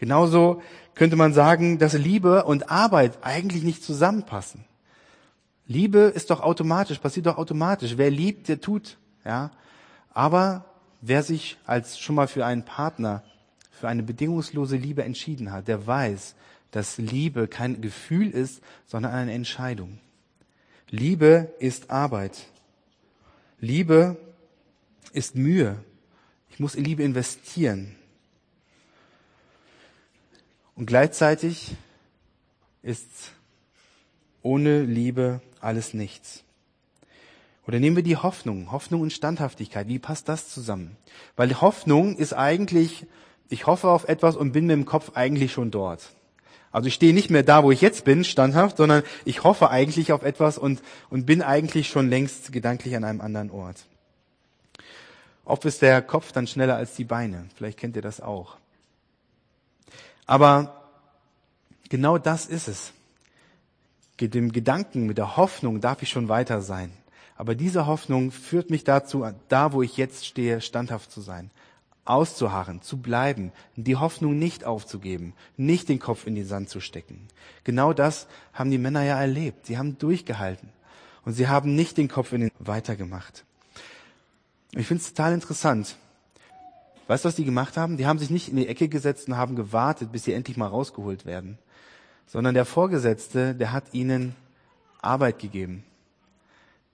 Genauso 0.00 0.62
könnte 0.94 1.14
man 1.14 1.34
sagen, 1.34 1.78
dass 1.78 1.92
Liebe 1.92 2.44
und 2.44 2.70
Arbeit 2.70 3.18
eigentlich 3.20 3.64
nicht 3.64 3.84
zusammenpassen. 3.84 4.64
Liebe 5.66 5.98
ist 5.98 6.30
doch 6.30 6.40
automatisch, 6.40 6.98
passiert 6.98 7.26
doch 7.26 7.36
automatisch. 7.36 7.98
Wer 7.98 8.10
liebt, 8.10 8.48
der 8.48 8.62
tut, 8.62 8.96
ja. 9.26 9.50
Aber 10.14 10.64
wer 11.02 11.22
sich 11.22 11.58
als 11.66 11.98
schon 11.98 12.14
mal 12.14 12.28
für 12.28 12.46
einen 12.46 12.64
Partner, 12.64 13.22
für 13.70 13.88
eine 13.88 14.02
bedingungslose 14.02 14.76
Liebe 14.76 15.04
entschieden 15.04 15.52
hat, 15.52 15.68
der 15.68 15.86
weiß, 15.86 16.34
dass 16.70 16.96
Liebe 16.96 17.46
kein 17.46 17.82
Gefühl 17.82 18.30
ist, 18.30 18.62
sondern 18.86 19.12
eine 19.12 19.34
Entscheidung. 19.34 19.98
Liebe 20.88 21.52
ist 21.58 21.90
Arbeit. 21.90 22.46
Liebe 23.60 24.16
ist 25.12 25.34
Mühe. 25.36 25.76
Ich 26.48 26.58
muss 26.58 26.74
in 26.74 26.84
Liebe 26.84 27.02
investieren. 27.02 27.96
Und 30.80 30.86
gleichzeitig 30.86 31.72
ist 32.82 33.32
ohne 34.40 34.80
Liebe 34.80 35.42
alles 35.60 35.92
nichts. 35.92 36.42
Oder 37.66 37.78
nehmen 37.78 37.96
wir 37.96 38.02
die 38.02 38.16
Hoffnung, 38.16 38.72
Hoffnung 38.72 39.02
und 39.02 39.12
Standhaftigkeit. 39.12 39.88
Wie 39.88 39.98
passt 39.98 40.30
das 40.30 40.48
zusammen? 40.48 40.96
Weil 41.36 41.60
Hoffnung 41.60 42.16
ist 42.16 42.32
eigentlich, 42.32 43.04
ich 43.50 43.66
hoffe 43.66 43.90
auf 43.90 44.08
etwas 44.08 44.36
und 44.36 44.52
bin 44.52 44.64
mit 44.64 44.72
dem 44.72 44.86
Kopf 44.86 45.10
eigentlich 45.16 45.52
schon 45.52 45.70
dort. 45.70 46.14
Also 46.72 46.88
ich 46.88 46.94
stehe 46.94 47.12
nicht 47.12 47.28
mehr 47.28 47.42
da, 47.42 47.62
wo 47.62 47.70
ich 47.70 47.82
jetzt 47.82 48.06
bin, 48.06 48.24
standhaft, 48.24 48.78
sondern 48.78 49.02
ich 49.26 49.44
hoffe 49.44 49.68
eigentlich 49.68 50.12
auf 50.12 50.22
etwas 50.22 50.56
und, 50.56 50.80
und 51.10 51.26
bin 51.26 51.42
eigentlich 51.42 51.88
schon 51.88 52.08
längst 52.08 52.52
gedanklich 52.52 52.96
an 52.96 53.04
einem 53.04 53.20
anderen 53.20 53.50
Ort. 53.50 53.84
Oft 55.44 55.62
ist 55.66 55.82
der 55.82 56.00
Kopf 56.00 56.32
dann 56.32 56.46
schneller 56.46 56.76
als 56.76 56.94
die 56.94 57.04
Beine. 57.04 57.50
Vielleicht 57.54 57.78
kennt 57.78 57.96
ihr 57.96 58.02
das 58.02 58.22
auch. 58.22 58.56
Aber 60.30 60.86
genau 61.88 62.16
das 62.16 62.46
ist 62.46 62.68
es. 62.68 62.92
Mit 64.20 64.32
dem 64.32 64.52
Gedanken, 64.52 65.06
mit 65.06 65.18
der 65.18 65.36
Hoffnung 65.36 65.80
darf 65.80 66.02
ich 66.02 66.08
schon 66.08 66.28
weiter 66.28 66.62
sein. 66.62 66.92
Aber 67.36 67.56
diese 67.56 67.86
Hoffnung 67.86 68.30
führt 68.30 68.70
mich 68.70 68.84
dazu, 68.84 69.26
da 69.48 69.72
wo 69.72 69.82
ich 69.82 69.96
jetzt 69.96 70.24
stehe, 70.24 70.60
standhaft 70.60 71.10
zu 71.10 71.20
sein 71.20 71.50
auszuharren, 72.04 72.80
zu 72.80 72.96
bleiben, 72.96 73.52
die 73.76 73.96
Hoffnung 73.96 74.38
nicht 74.38 74.64
aufzugeben, 74.64 75.34
nicht 75.56 75.88
den 75.88 75.98
Kopf 75.98 76.26
in 76.26 76.34
den 76.34 76.46
Sand 76.46 76.68
zu 76.68 76.80
stecken. 76.80 77.28
Genau 77.62 77.92
das 77.92 78.26
haben 78.52 78.70
die 78.70 78.78
Männer 78.78 79.02
ja 79.02 79.20
erlebt. 79.20 79.66
Sie 79.66 79.78
haben 79.78 79.98
durchgehalten 79.98 80.70
und 81.24 81.34
sie 81.34 81.48
haben 81.48 81.74
nicht 81.74 81.98
den 81.98 82.08
Kopf 82.08 82.32
in 82.32 82.40
den 82.40 82.50
weitergemacht. 82.58 83.44
Ich 84.72 84.86
finde 84.86 85.02
es 85.02 85.12
total 85.12 85.34
interessant. 85.34 85.96
Weißt 87.10 87.24
du, 87.24 87.26
was 87.28 87.34
die 87.34 87.44
gemacht 87.44 87.76
haben? 87.76 87.96
Die 87.96 88.06
haben 88.06 88.20
sich 88.20 88.30
nicht 88.30 88.50
in 88.50 88.54
die 88.54 88.68
Ecke 88.68 88.88
gesetzt 88.88 89.26
und 89.26 89.36
haben 89.36 89.56
gewartet, 89.56 90.12
bis 90.12 90.22
sie 90.22 90.32
endlich 90.32 90.56
mal 90.56 90.68
rausgeholt 90.68 91.26
werden, 91.26 91.58
sondern 92.24 92.54
der 92.54 92.64
Vorgesetzte, 92.64 93.52
der 93.56 93.72
hat 93.72 93.82
ihnen 93.90 94.36
Arbeit 95.02 95.40
gegeben. 95.40 95.82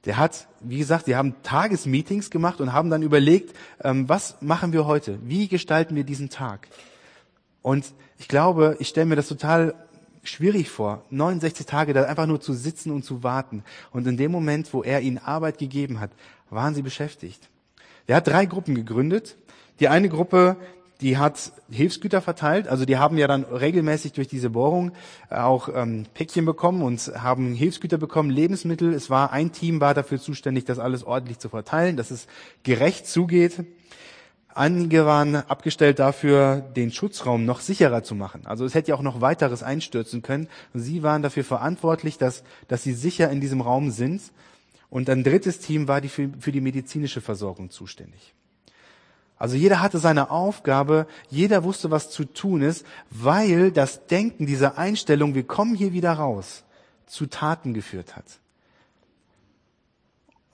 Der 0.06 0.16
hat, 0.16 0.48
wie 0.60 0.78
gesagt, 0.78 1.06
die 1.06 1.16
haben 1.16 1.34
Tagesmeetings 1.42 2.30
gemacht 2.30 2.62
und 2.62 2.72
haben 2.72 2.88
dann 2.88 3.02
überlegt, 3.02 3.54
ähm, 3.84 4.08
was 4.08 4.40
machen 4.40 4.72
wir 4.72 4.86
heute? 4.86 5.18
Wie 5.22 5.48
gestalten 5.48 5.94
wir 5.96 6.04
diesen 6.04 6.30
Tag? 6.30 6.68
Und 7.60 7.84
ich 8.16 8.26
glaube, 8.26 8.78
ich 8.78 8.88
stelle 8.88 9.04
mir 9.04 9.16
das 9.16 9.28
total 9.28 9.74
schwierig 10.24 10.70
vor, 10.70 11.04
69 11.10 11.66
Tage 11.66 11.92
da 11.92 12.04
einfach 12.04 12.26
nur 12.26 12.40
zu 12.40 12.54
sitzen 12.54 12.90
und 12.90 13.04
zu 13.04 13.22
warten. 13.22 13.64
Und 13.90 14.06
in 14.06 14.16
dem 14.16 14.32
Moment, 14.32 14.72
wo 14.72 14.82
er 14.82 15.02
ihnen 15.02 15.18
Arbeit 15.18 15.58
gegeben 15.58 16.00
hat, 16.00 16.12
waren 16.48 16.74
sie 16.74 16.80
beschäftigt. 16.80 17.50
Er 18.06 18.16
hat 18.16 18.28
drei 18.28 18.46
Gruppen 18.46 18.74
gegründet. 18.74 19.36
Die 19.80 19.88
eine 19.88 20.08
Gruppe, 20.08 20.56
die 21.00 21.18
hat 21.18 21.52
Hilfsgüter 21.70 22.22
verteilt. 22.22 22.68
Also 22.68 22.84
die 22.84 22.96
haben 22.96 23.18
ja 23.18 23.26
dann 23.26 23.44
regelmäßig 23.44 24.12
durch 24.12 24.28
diese 24.28 24.50
Bohrung 24.50 24.92
äh, 25.30 25.36
auch 25.36 25.68
ähm, 25.74 26.06
Päckchen 26.14 26.44
bekommen 26.44 26.82
und 26.82 27.12
haben 27.16 27.54
Hilfsgüter 27.54 27.98
bekommen, 27.98 28.30
Lebensmittel. 28.30 28.94
Es 28.94 29.10
war 29.10 29.32
ein 29.32 29.52
Team 29.52 29.80
war 29.80 29.94
dafür 29.94 30.20
zuständig, 30.20 30.64
das 30.64 30.78
alles 30.78 31.04
ordentlich 31.04 31.38
zu 31.38 31.48
verteilen, 31.48 31.96
dass 31.96 32.10
es 32.10 32.26
gerecht 32.62 33.06
zugeht. 33.06 33.64
Einige 34.54 35.04
waren 35.04 35.36
abgestellt 35.36 35.98
dafür, 35.98 36.62
den 36.76 36.90
Schutzraum 36.90 37.44
noch 37.44 37.60
sicherer 37.60 38.02
zu 38.02 38.14
machen. 38.14 38.46
Also 38.46 38.64
es 38.64 38.74
hätte 38.74 38.88
ja 38.88 38.94
auch 38.94 39.02
noch 39.02 39.20
weiteres 39.20 39.62
einstürzen 39.62 40.22
können. 40.22 40.48
Sie 40.72 41.02
waren 41.02 41.20
dafür 41.20 41.44
verantwortlich, 41.44 42.16
dass, 42.16 42.42
dass 42.66 42.82
sie 42.82 42.94
sicher 42.94 43.30
in 43.30 43.42
diesem 43.42 43.60
Raum 43.60 43.90
sind. 43.90 44.22
Und 44.88 45.10
ein 45.10 45.24
drittes 45.24 45.58
Team 45.58 45.88
war 45.88 46.00
die 46.00 46.08
für, 46.08 46.30
für 46.38 46.52
die 46.52 46.62
medizinische 46.62 47.20
Versorgung 47.20 47.68
zuständig. 47.68 48.34
Also 49.38 49.56
jeder 49.56 49.82
hatte 49.82 49.98
seine 49.98 50.30
Aufgabe, 50.30 51.06
jeder 51.28 51.62
wusste, 51.62 51.90
was 51.90 52.10
zu 52.10 52.24
tun 52.24 52.62
ist, 52.62 52.86
weil 53.10 53.70
das 53.70 54.06
Denken, 54.06 54.46
diese 54.46 54.78
Einstellung, 54.78 55.34
wir 55.34 55.44
kommen 55.44 55.74
hier 55.74 55.92
wieder 55.92 56.12
raus, 56.12 56.64
zu 57.06 57.26
Taten 57.26 57.74
geführt 57.74 58.16
hat. 58.16 58.24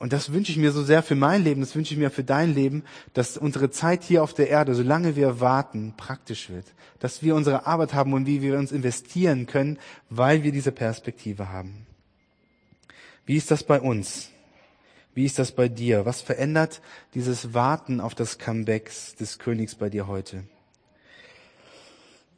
Und 0.03 0.13
das 0.13 0.33
wünsche 0.33 0.51
ich 0.51 0.59
mir 0.59 0.73
so 0.73 0.83
sehr 0.83 1.05
für 1.05 1.15
mein 1.15 1.45
Leben, 1.45 1.61
das 1.61 1.77
wünsche 1.77 1.95
ich 1.95 2.01
mir 2.01 2.11
für 2.11 2.25
dein 2.25 2.53
Leben, 2.57 2.83
dass 3.13 3.37
unsere 3.37 3.71
Zeit 3.71 4.03
hier 4.03 4.25
auf 4.25 4.35
der 4.35 4.49
Erde, 4.49 4.75
solange 4.75 5.15
wir 5.15 5.39
warten, 5.39 5.95
praktisch 5.97 6.51
wird. 6.51 6.67
Dass 6.99 7.23
wir 7.23 7.37
unsere 7.37 7.67
Arbeit 7.69 7.95
haben 7.95 8.13
und 8.13 8.27
wie 8.27 8.43
wir 8.43 8.59
uns 8.59 8.73
investieren 8.73 9.47
können, 9.47 9.79
weil 10.11 10.43
wir 10.43 10.51
diese 10.51 10.73
Perspektive 10.73 11.51
haben. 11.51 11.87
Wie 13.27 13.37
ist 13.37 13.53
das 13.53 13.63
bei 13.63 13.81
uns? 13.81 14.32
Wie 15.15 15.27
ist 15.27 15.39
das 15.39 15.53
bei 15.53 15.69
dir? 15.69 16.07
Was 16.07 16.23
verändert 16.23 16.81
dieses 17.15 17.53
Warten 17.53 18.01
auf 18.01 18.15
das 18.15 18.39
Comeback 18.39 18.91
des 19.21 19.39
Königs 19.39 19.75
bei 19.75 19.91
dir 19.91 20.07
heute? 20.07 20.45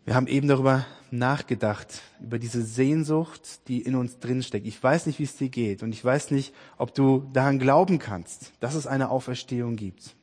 Wir 0.04 0.16
haben 0.16 0.26
eben 0.26 0.48
darüber 0.48 0.84
nachgedacht, 1.12 2.02
über 2.20 2.40
diese 2.40 2.62
Sehnsucht, 2.62 3.68
die 3.68 3.80
in 3.80 3.94
uns 3.94 4.18
drinsteckt. 4.18 4.66
Ich 4.66 4.82
weiß 4.82 5.06
nicht, 5.06 5.20
wie 5.20 5.24
es 5.24 5.36
dir 5.36 5.48
geht 5.48 5.84
und 5.84 5.92
ich 5.92 6.04
weiß 6.04 6.32
nicht, 6.32 6.52
ob 6.76 6.92
du 6.94 7.30
daran 7.32 7.60
glauben 7.60 8.00
kannst, 8.00 8.52
dass 8.58 8.74
es 8.74 8.88
eine 8.88 9.08
Auferstehung 9.08 9.76
gibt. 9.76 10.16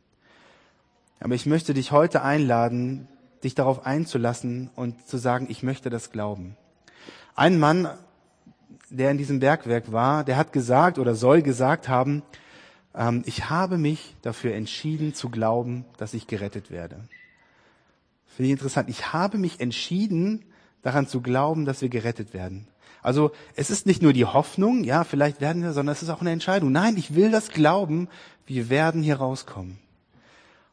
Aber 1.21 1.35
ich 1.35 1.45
möchte 1.45 1.73
dich 1.73 1.91
heute 1.91 2.21
einladen, 2.21 3.07
dich 3.45 3.55
darauf 3.55 3.85
einzulassen 3.85 4.69
und 4.75 5.07
zu 5.07 5.17
sagen, 5.17 5.47
ich 5.49 5.63
möchte 5.63 5.89
das 5.89 6.11
glauben. 6.11 6.57
Ein 7.33 7.59
Mann 7.59 7.89
der 8.91 9.11
in 9.11 9.17
diesem 9.17 9.39
Bergwerk 9.39 9.91
war, 9.91 10.23
der 10.23 10.37
hat 10.37 10.53
gesagt 10.53 10.99
oder 10.99 11.15
soll 11.15 11.41
gesagt 11.41 11.89
haben, 11.89 12.21
ähm, 12.93 13.23
ich 13.25 13.49
habe 13.49 13.77
mich 13.77 14.15
dafür 14.21 14.53
entschieden 14.53 15.13
zu 15.13 15.29
glauben, 15.29 15.85
dass 15.97 16.13
ich 16.13 16.27
gerettet 16.27 16.69
werde. 16.71 16.97
Finde 18.27 18.47
ich 18.47 18.51
interessant. 18.51 18.89
Ich 18.89 19.13
habe 19.13 19.37
mich 19.37 19.59
entschieden, 19.59 20.45
daran 20.81 21.07
zu 21.07 21.21
glauben, 21.21 21.65
dass 21.65 21.81
wir 21.81 21.89
gerettet 21.89 22.33
werden. 22.33 22.67
Also 23.03 23.31
es 23.55 23.69
ist 23.69 23.85
nicht 23.85 24.01
nur 24.01 24.13
die 24.13 24.25
Hoffnung, 24.25 24.83
ja, 24.83 25.03
vielleicht 25.03 25.41
werden 25.41 25.63
wir, 25.63 25.73
sondern 25.73 25.93
es 25.93 26.03
ist 26.03 26.09
auch 26.09 26.21
eine 26.21 26.31
Entscheidung. 26.31 26.71
Nein, 26.71 26.97
ich 26.97 27.15
will 27.15 27.31
das 27.31 27.49
glauben, 27.49 28.07
wir 28.45 28.69
werden 28.69 29.01
hier 29.01 29.17
rauskommen. 29.17 29.79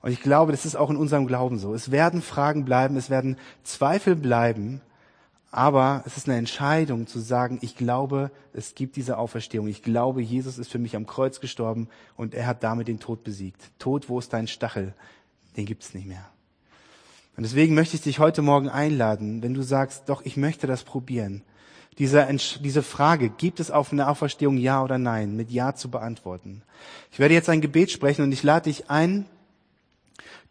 Und 0.01 0.13
ich 0.13 0.21
glaube, 0.21 0.53
das 0.53 0.65
ist 0.65 0.77
auch 0.77 0.91
in 0.91 0.97
unserem 0.97 1.27
Glauben 1.27 1.59
so. 1.59 1.75
Es 1.75 1.91
werden 1.91 2.23
Fragen 2.23 2.65
bleiben, 2.65 2.97
es 2.97 3.11
werden 3.11 3.37
Zweifel 3.65 4.15
bleiben, 4.15 4.81
aber 5.51 6.03
es 6.07 6.17
ist 6.17 6.29
eine 6.29 6.37
Entscheidung 6.37 7.07
zu 7.07 7.21
sagen, 7.21 7.59
ich 7.63 7.77
glaube, 7.77 8.31
es 8.53 8.75
gibt 8.75 8.97
diese 8.97 9.17
Auferstehung. 9.17 9.67
Ich 9.67 9.83
glaube, 9.83 10.21
Jesus 10.21 10.59
ist 10.59 10.71
für 10.71 10.79
mich 10.79 10.95
am 10.95 11.07
Kreuz 11.07 11.41
gestorben 11.41 11.89
und 12.17 12.35
er 12.35 12.47
hat 12.47 12.63
damit 12.63 12.89
den 12.89 13.01
Tod 13.01 13.25
besiegt. 13.25 13.71
Tod, 13.79 14.09
wo 14.09 14.19
ist 14.19 14.33
dein 14.33 14.47
Stachel? 14.47 14.93
Den 15.57 15.65
gibt's 15.65 15.95
nicht 15.95 16.07
mehr. 16.07 16.29
Und 17.37 17.45
deswegen 17.45 17.75
möchte 17.75 17.97
ich 17.97 18.03
dich 18.03 18.19
heute 18.19 18.43
Morgen 18.43 18.69
einladen, 18.69 19.43
wenn 19.43 19.55
du 19.55 19.63
sagst, 19.63 20.09
doch, 20.09 20.23
ich 20.25 20.37
möchte 20.37 20.67
das 20.67 20.85
probieren. 20.85 21.43
Diese, 21.99 22.29
diese 22.61 22.83
Frage, 22.83 23.29
gibt 23.29 23.59
es 23.59 23.71
auf 23.71 23.93
eine 23.93 24.09
Auferstehung 24.09 24.57
Ja 24.57 24.83
oder 24.83 24.99
Nein, 24.99 25.35
mit 25.35 25.51
Ja 25.51 25.75
zu 25.75 25.91
beantworten. 25.91 26.63
Ich 27.11 27.19
werde 27.19 27.35
jetzt 27.35 27.49
ein 27.49 27.61
Gebet 27.61 27.91
sprechen 27.91 28.23
und 28.23 28.33
ich 28.33 28.43
lade 28.43 28.65
dich 28.65 28.91
ein, 28.91 29.25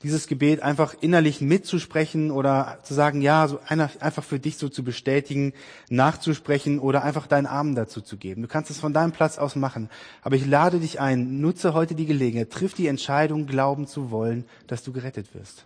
dieses 0.03 0.27
Gebet 0.27 0.61
einfach 0.61 0.95
innerlich 1.01 1.41
mitzusprechen 1.41 2.29
oder 2.29 2.77
zu 2.83 2.93
sagen, 2.93 3.21
ja, 3.21 3.47
so 3.47 3.59
einfach 3.67 4.23
für 4.23 4.39
dich 4.39 4.57
so 4.57 4.69
zu 4.69 4.83
bestätigen, 4.83 5.53
nachzusprechen 5.89 6.79
oder 6.79 7.03
einfach 7.03 7.25
deinen 7.25 7.47
Arm 7.47 7.73
dazu 7.73 8.01
zu 8.01 8.17
geben. 8.17 8.43
Du 8.43 8.47
kannst 8.47 8.69
es 8.69 8.77
von 8.77 8.93
deinem 8.93 9.11
Platz 9.11 9.39
aus 9.39 9.55
machen. 9.55 9.89
Aber 10.21 10.35
ich 10.35 10.45
lade 10.45 10.79
dich 10.79 10.99
ein, 10.99 11.41
nutze 11.41 11.73
heute 11.73 11.95
die 11.95 12.05
Gelegenheit, 12.05 12.51
triff 12.51 12.75
die 12.75 12.87
Entscheidung, 12.87 13.47
glauben 13.47 13.87
zu 13.87 14.11
wollen, 14.11 14.45
dass 14.67 14.83
du 14.83 14.93
gerettet 14.93 15.33
wirst. 15.33 15.65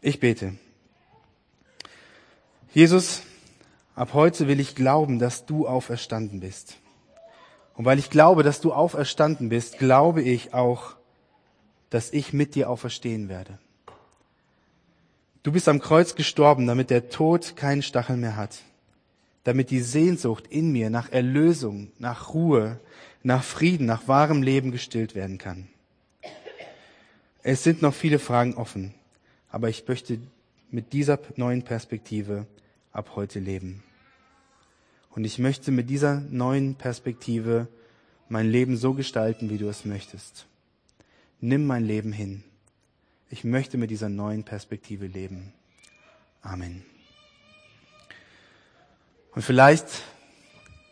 Ich 0.00 0.18
bete. 0.18 0.54
Jesus, 2.74 3.22
ab 3.94 4.14
heute 4.14 4.48
will 4.48 4.58
ich 4.58 4.74
glauben, 4.74 5.18
dass 5.20 5.46
du 5.46 5.68
auferstanden 5.68 6.40
bist. 6.40 6.76
Und 7.74 7.84
weil 7.84 8.00
ich 8.00 8.10
glaube, 8.10 8.42
dass 8.42 8.60
du 8.60 8.72
auferstanden 8.72 9.48
bist, 9.48 9.78
glaube 9.78 10.22
ich 10.22 10.52
auch, 10.54 10.97
dass 11.90 12.12
ich 12.12 12.32
mit 12.32 12.54
dir 12.54 12.70
auferstehen 12.70 13.28
werde. 13.28 13.58
Du 15.42 15.52
bist 15.52 15.68
am 15.68 15.80
Kreuz 15.80 16.14
gestorben, 16.14 16.66
damit 16.66 16.90
der 16.90 17.08
Tod 17.08 17.56
keinen 17.56 17.82
Stachel 17.82 18.16
mehr 18.16 18.36
hat. 18.36 18.62
damit 19.48 19.70
die 19.70 19.80
Sehnsucht 19.80 20.46
in 20.48 20.72
mir 20.72 20.90
nach 20.90 21.10
Erlösung, 21.10 21.90
nach 21.98 22.34
Ruhe, 22.34 22.80
nach 23.22 23.42
Frieden, 23.42 23.86
nach 23.86 24.06
wahrem 24.06 24.42
Leben 24.42 24.72
gestillt 24.72 25.14
werden 25.14 25.38
kann. 25.38 25.68
Es 27.42 27.62
sind 27.62 27.80
noch 27.80 27.94
viele 27.94 28.18
Fragen 28.18 28.54
offen, 28.54 28.92
aber 29.48 29.70
ich 29.70 29.88
möchte 29.88 30.18
mit 30.70 30.92
dieser 30.92 31.18
neuen 31.36 31.62
Perspektive 31.62 32.46
ab 32.92 33.12
heute 33.16 33.38
leben. 33.38 33.82
Und 35.14 35.24
ich 35.24 35.38
möchte 35.38 35.70
mit 35.70 35.88
dieser 35.88 36.20
neuen 36.28 36.74
Perspektive 36.74 37.68
mein 38.28 38.50
Leben 38.50 38.76
so 38.76 38.92
gestalten, 38.92 39.48
wie 39.48 39.56
du 39.56 39.68
es 39.68 39.86
möchtest. 39.86 40.47
Nimm 41.40 41.66
mein 41.66 41.84
Leben 41.84 42.12
hin. 42.12 42.42
Ich 43.30 43.44
möchte 43.44 43.76
mit 43.76 43.90
dieser 43.90 44.08
neuen 44.08 44.44
Perspektive 44.44 45.06
leben. 45.06 45.52
Amen. 46.42 46.82
Und 49.34 49.42
vielleicht 49.42 49.86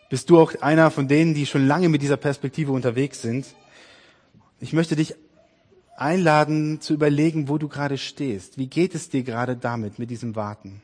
bist 0.08 0.30
du 0.30 0.38
auch 0.38 0.54
einer 0.60 0.90
von 0.90 1.08
denen, 1.08 1.34
die 1.34 1.46
schon 1.46 1.66
lange 1.66 1.88
mit 1.88 2.02
dieser 2.02 2.16
Perspektive 2.16 2.72
unterwegs 2.72 3.22
sind. 3.22 3.46
Ich 4.60 4.72
möchte 4.72 4.94
dich 4.96 5.14
einladen 5.96 6.80
zu 6.80 6.94
überlegen, 6.94 7.48
wo 7.48 7.58
du 7.58 7.68
gerade 7.68 7.98
stehst. 7.98 8.58
Wie 8.58 8.68
geht 8.68 8.94
es 8.94 9.08
dir 9.08 9.22
gerade 9.22 9.56
damit, 9.56 9.98
mit 9.98 10.10
diesem 10.10 10.36
Warten? 10.36 10.82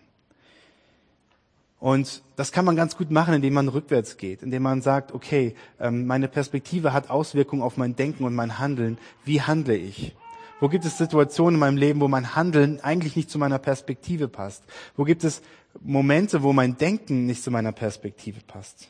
Und 1.83 2.23
das 2.37 2.53
kann 2.53 2.65
man 2.65 2.77
ganz 2.77 2.97
gut 2.97 3.11
machen, 3.11 3.35
indem 3.35 3.55
man 3.55 3.67
rückwärts 3.67 4.17
geht, 4.17 4.45
indem 4.45 4.63
man 4.63 4.83
sagt, 4.83 5.11
okay, 5.11 5.57
ähm, 5.81 6.07
meine 6.07 6.29
Perspektive 6.29 6.93
hat 6.93 7.11
Auswirkungen 7.11 7.61
auf 7.61 7.77
mein 7.77 7.97
Denken 7.97 8.23
und 8.23 8.37
mein 8.37 8.61
Handeln. 8.61 8.99
Wie 9.25 9.43
handle 9.43 9.75
ich? 9.75 10.15
Wo 10.61 10.69
gibt 10.69 10.85
es 10.85 10.97
Situationen 10.97 11.55
in 11.55 11.59
meinem 11.59 11.77
Leben, 11.77 12.01
wo 12.01 12.07
mein 12.07 12.37
Handeln 12.37 12.79
eigentlich 12.79 13.17
nicht 13.17 13.31
zu 13.31 13.39
meiner 13.41 13.59
Perspektive 13.59 14.29
passt? 14.29 14.63
Wo 14.97 15.03
gibt 15.03 15.25
es 15.25 15.43
Momente, 15.81 16.45
wo 16.45 16.53
mein 16.53 16.77
Denken 16.77 17.27
nicht 17.27 17.43
zu 17.43 17.51
meiner 17.51 17.73
Perspektive 17.73 18.39
passt? 18.47 18.87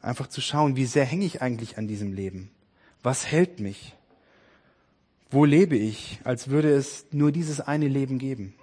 Einfach 0.00 0.28
zu 0.28 0.40
schauen, 0.40 0.76
wie 0.76 0.86
sehr 0.86 1.04
hänge 1.04 1.24
ich 1.24 1.42
eigentlich 1.42 1.78
an 1.78 1.88
diesem 1.88 2.12
Leben? 2.12 2.52
Was 3.02 3.26
hält 3.26 3.58
mich? 3.58 3.96
Wo 5.32 5.44
lebe 5.44 5.76
ich, 5.76 6.20
als 6.22 6.46
würde 6.48 6.70
es 6.70 7.06
nur 7.10 7.32
dieses 7.32 7.60
eine 7.60 7.88
Leben 7.88 8.18
geben? 8.18 8.54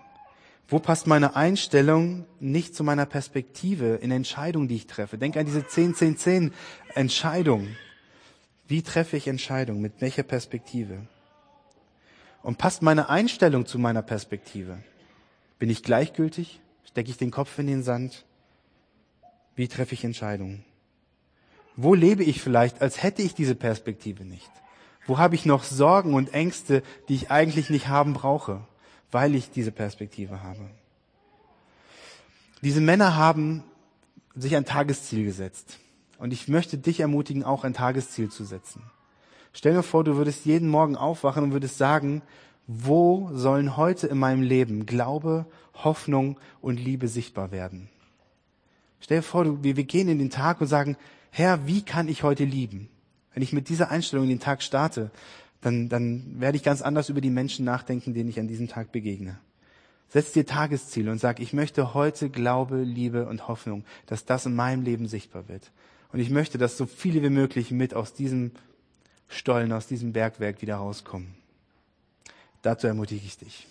Wo 0.68 0.80
passt 0.80 1.06
meine 1.06 1.36
Einstellung 1.36 2.26
nicht 2.40 2.74
zu 2.76 2.84
meiner 2.84 3.06
Perspektive 3.06 3.96
in 3.96 4.10
Entscheidungen, 4.10 4.68
die 4.68 4.76
ich 4.76 4.88
treffe? 4.88 5.18
Denk 5.18 5.38
an 5.38 5.46
diese 5.46 5.60
10-10-10 5.60 6.52
Entscheidung. 6.96 7.68
Wie 8.68 8.82
treffe 8.82 9.16
ich 9.16 9.28
Entscheidungen? 9.28 9.82
Mit 9.82 10.02
welcher 10.02 10.24
Perspektive? 10.24 11.08
Und 12.42 12.58
passt 12.58 12.82
meine 12.82 13.10
Einstellung 13.10 13.68
zu 13.68 13.78
meiner 13.78 14.02
Perspektive? 14.02 14.80
Bin 15.60 15.70
ich 15.70 15.84
gleichgültig? 15.84 16.62
Stecke 16.84 17.12
ich 17.12 17.18
den 17.18 17.32
Kopf 17.32 17.58
in 17.60 17.68
den 17.68 17.84
Sand? 17.84 18.26
Wie 19.56 19.68
treffe 19.68 19.94
ich 19.94 20.04
Entscheidungen? 20.04 20.66
Wo 21.76 21.94
lebe 21.94 22.24
ich 22.24 22.42
vielleicht, 22.42 22.82
als 22.82 23.04
hätte 23.04 23.22
ich 23.22 23.36
diese 23.36 23.56
Perspektive 23.56 24.26
nicht? 24.26 24.50
Wo 25.06 25.20
habe 25.20 25.36
ich 25.36 25.46
noch 25.46 25.64
Sorgen 25.64 26.16
und 26.16 26.34
Ängste, 26.34 26.82
die 27.08 27.16
ich 27.16 27.30
eigentlich 27.30 27.70
nicht 27.70 27.88
haben 27.88 28.14
brauche? 28.14 28.66
Weil 29.12 29.36
ich 29.36 29.52
diese 29.52 29.72
Perspektive 29.72 30.44
habe. 30.44 30.70
Diese 32.62 32.82
Männer 32.82 33.16
haben 33.16 33.64
sich 34.36 34.56
ein 34.56 34.66
Tagesziel 34.66 35.26
gesetzt. 35.26 35.80
Und 36.18 36.34
ich 36.34 36.48
möchte 36.48 36.78
dich 36.78 37.00
ermutigen, 37.00 37.44
auch 37.44 37.64
ein 37.64 37.74
Tagesziel 37.74 38.30
zu 38.30 38.46
setzen. 38.46 38.82
Stell 39.54 39.74
dir 39.74 39.84
vor, 39.84 40.04
du 40.04 40.16
würdest 40.16 40.46
jeden 40.46 40.70
Morgen 40.70 40.96
aufwachen 40.96 41.44
und 41.44 41.52
würdest 41.52 41.78
sagen, 41.78 42.22
wo 42.68 43.30
sollen 43.34 43.78
heute 43.78 44.08
in 44.08 44.18
meinem 44.18 44.42
Leben 44.42 44.86
Glaube, 44.86 45.46
Hoffnung 45.74 46.40
und 46.62 46.78
Liebe 46.78 47.08
sichtbar 47.08 47.52
werden? 47.52 47.90
Stell 49.00 49.20
dir 49.20 49.24
vor, 49.24 49.64
wir, 49.64 49.74
gehen 49.84 50.08
in 50.08 50.20
den 50.20 50.32
Tag 50.32 50.62
und 50.62 50.68
sagen, 50.68 50.98
Herr, 51.30 51.68
wie 51.68 51.84
kann 51.84 52.08
ich 52.08 52.24
heute 52.24 52.44
lieben? 52.44 52.90
Wenn 53.34 53.44
ich 53.44 53.54
mit 53.54 53.70
dieser 53.70 53.92
Einstellung 53.92 54.26
in 54.26 54.32
den 54.32 54.40
Tag 54.40 54.64
starte, 54.64 55.12
dann, 55.66 55.90
dann 55.90 56.40
werde 56.40 56.58
ich 56.58 56.64
ganz 56.64 56.84
anders 56.84 57.10
über 57.10 57.22
die 57.22 57.32
Menschen 57.32 57.66
nachdenken, 57.66 58.14
denen 58.14 58.30
ich 58.30 58.40
an 58.40 58.48
diesem 58.48 58.68
Tag 58.68 58.92
begegne. 58.92 59.40
Setz 60.10 60.32
dir 60.32 60.46
Tagesziele 60.46 61.12
und 61.12 61.18
sag, 61.18 61.40
ich 61.40 61.54
möchte 61.54 61.96
heute 61.96 62.30
Glaube, 62.30 62.84
Liebe 62.84 63.26
und 63.26 63.48
Hoffnung, 63.48 63.84
dass 64.06 64.26
das 64.26 64.46
in 64.46 64.54
meinem 64.54 64.84
Leben 64.84 65.08
sichtbar 65.08 65.50
wird. 65.50 65.72
Und 66.14 66.20
ich 66.20 66.30
möchte, 66.30 66.60
dass 66.60 66.78
so 66.78 66.86
viele 66.86 67.24
wie 67.24 67.32
möglich 67.32 67.72
mit 67.72 67.96
aus 67.96 68.14
diesem 68.14 68.52
Stollen, 69.28 69.72
aus 69.72 69.88
diesem 69.88 70.14
Bergwerk 70.14 70.62
wieder 70.62 70.76
rauskommen. 70.76 71.34
Dazu 72.62 72.86
ermutige 72.86 73.26
ich 73.26 73.38
dich. 73.40 73.68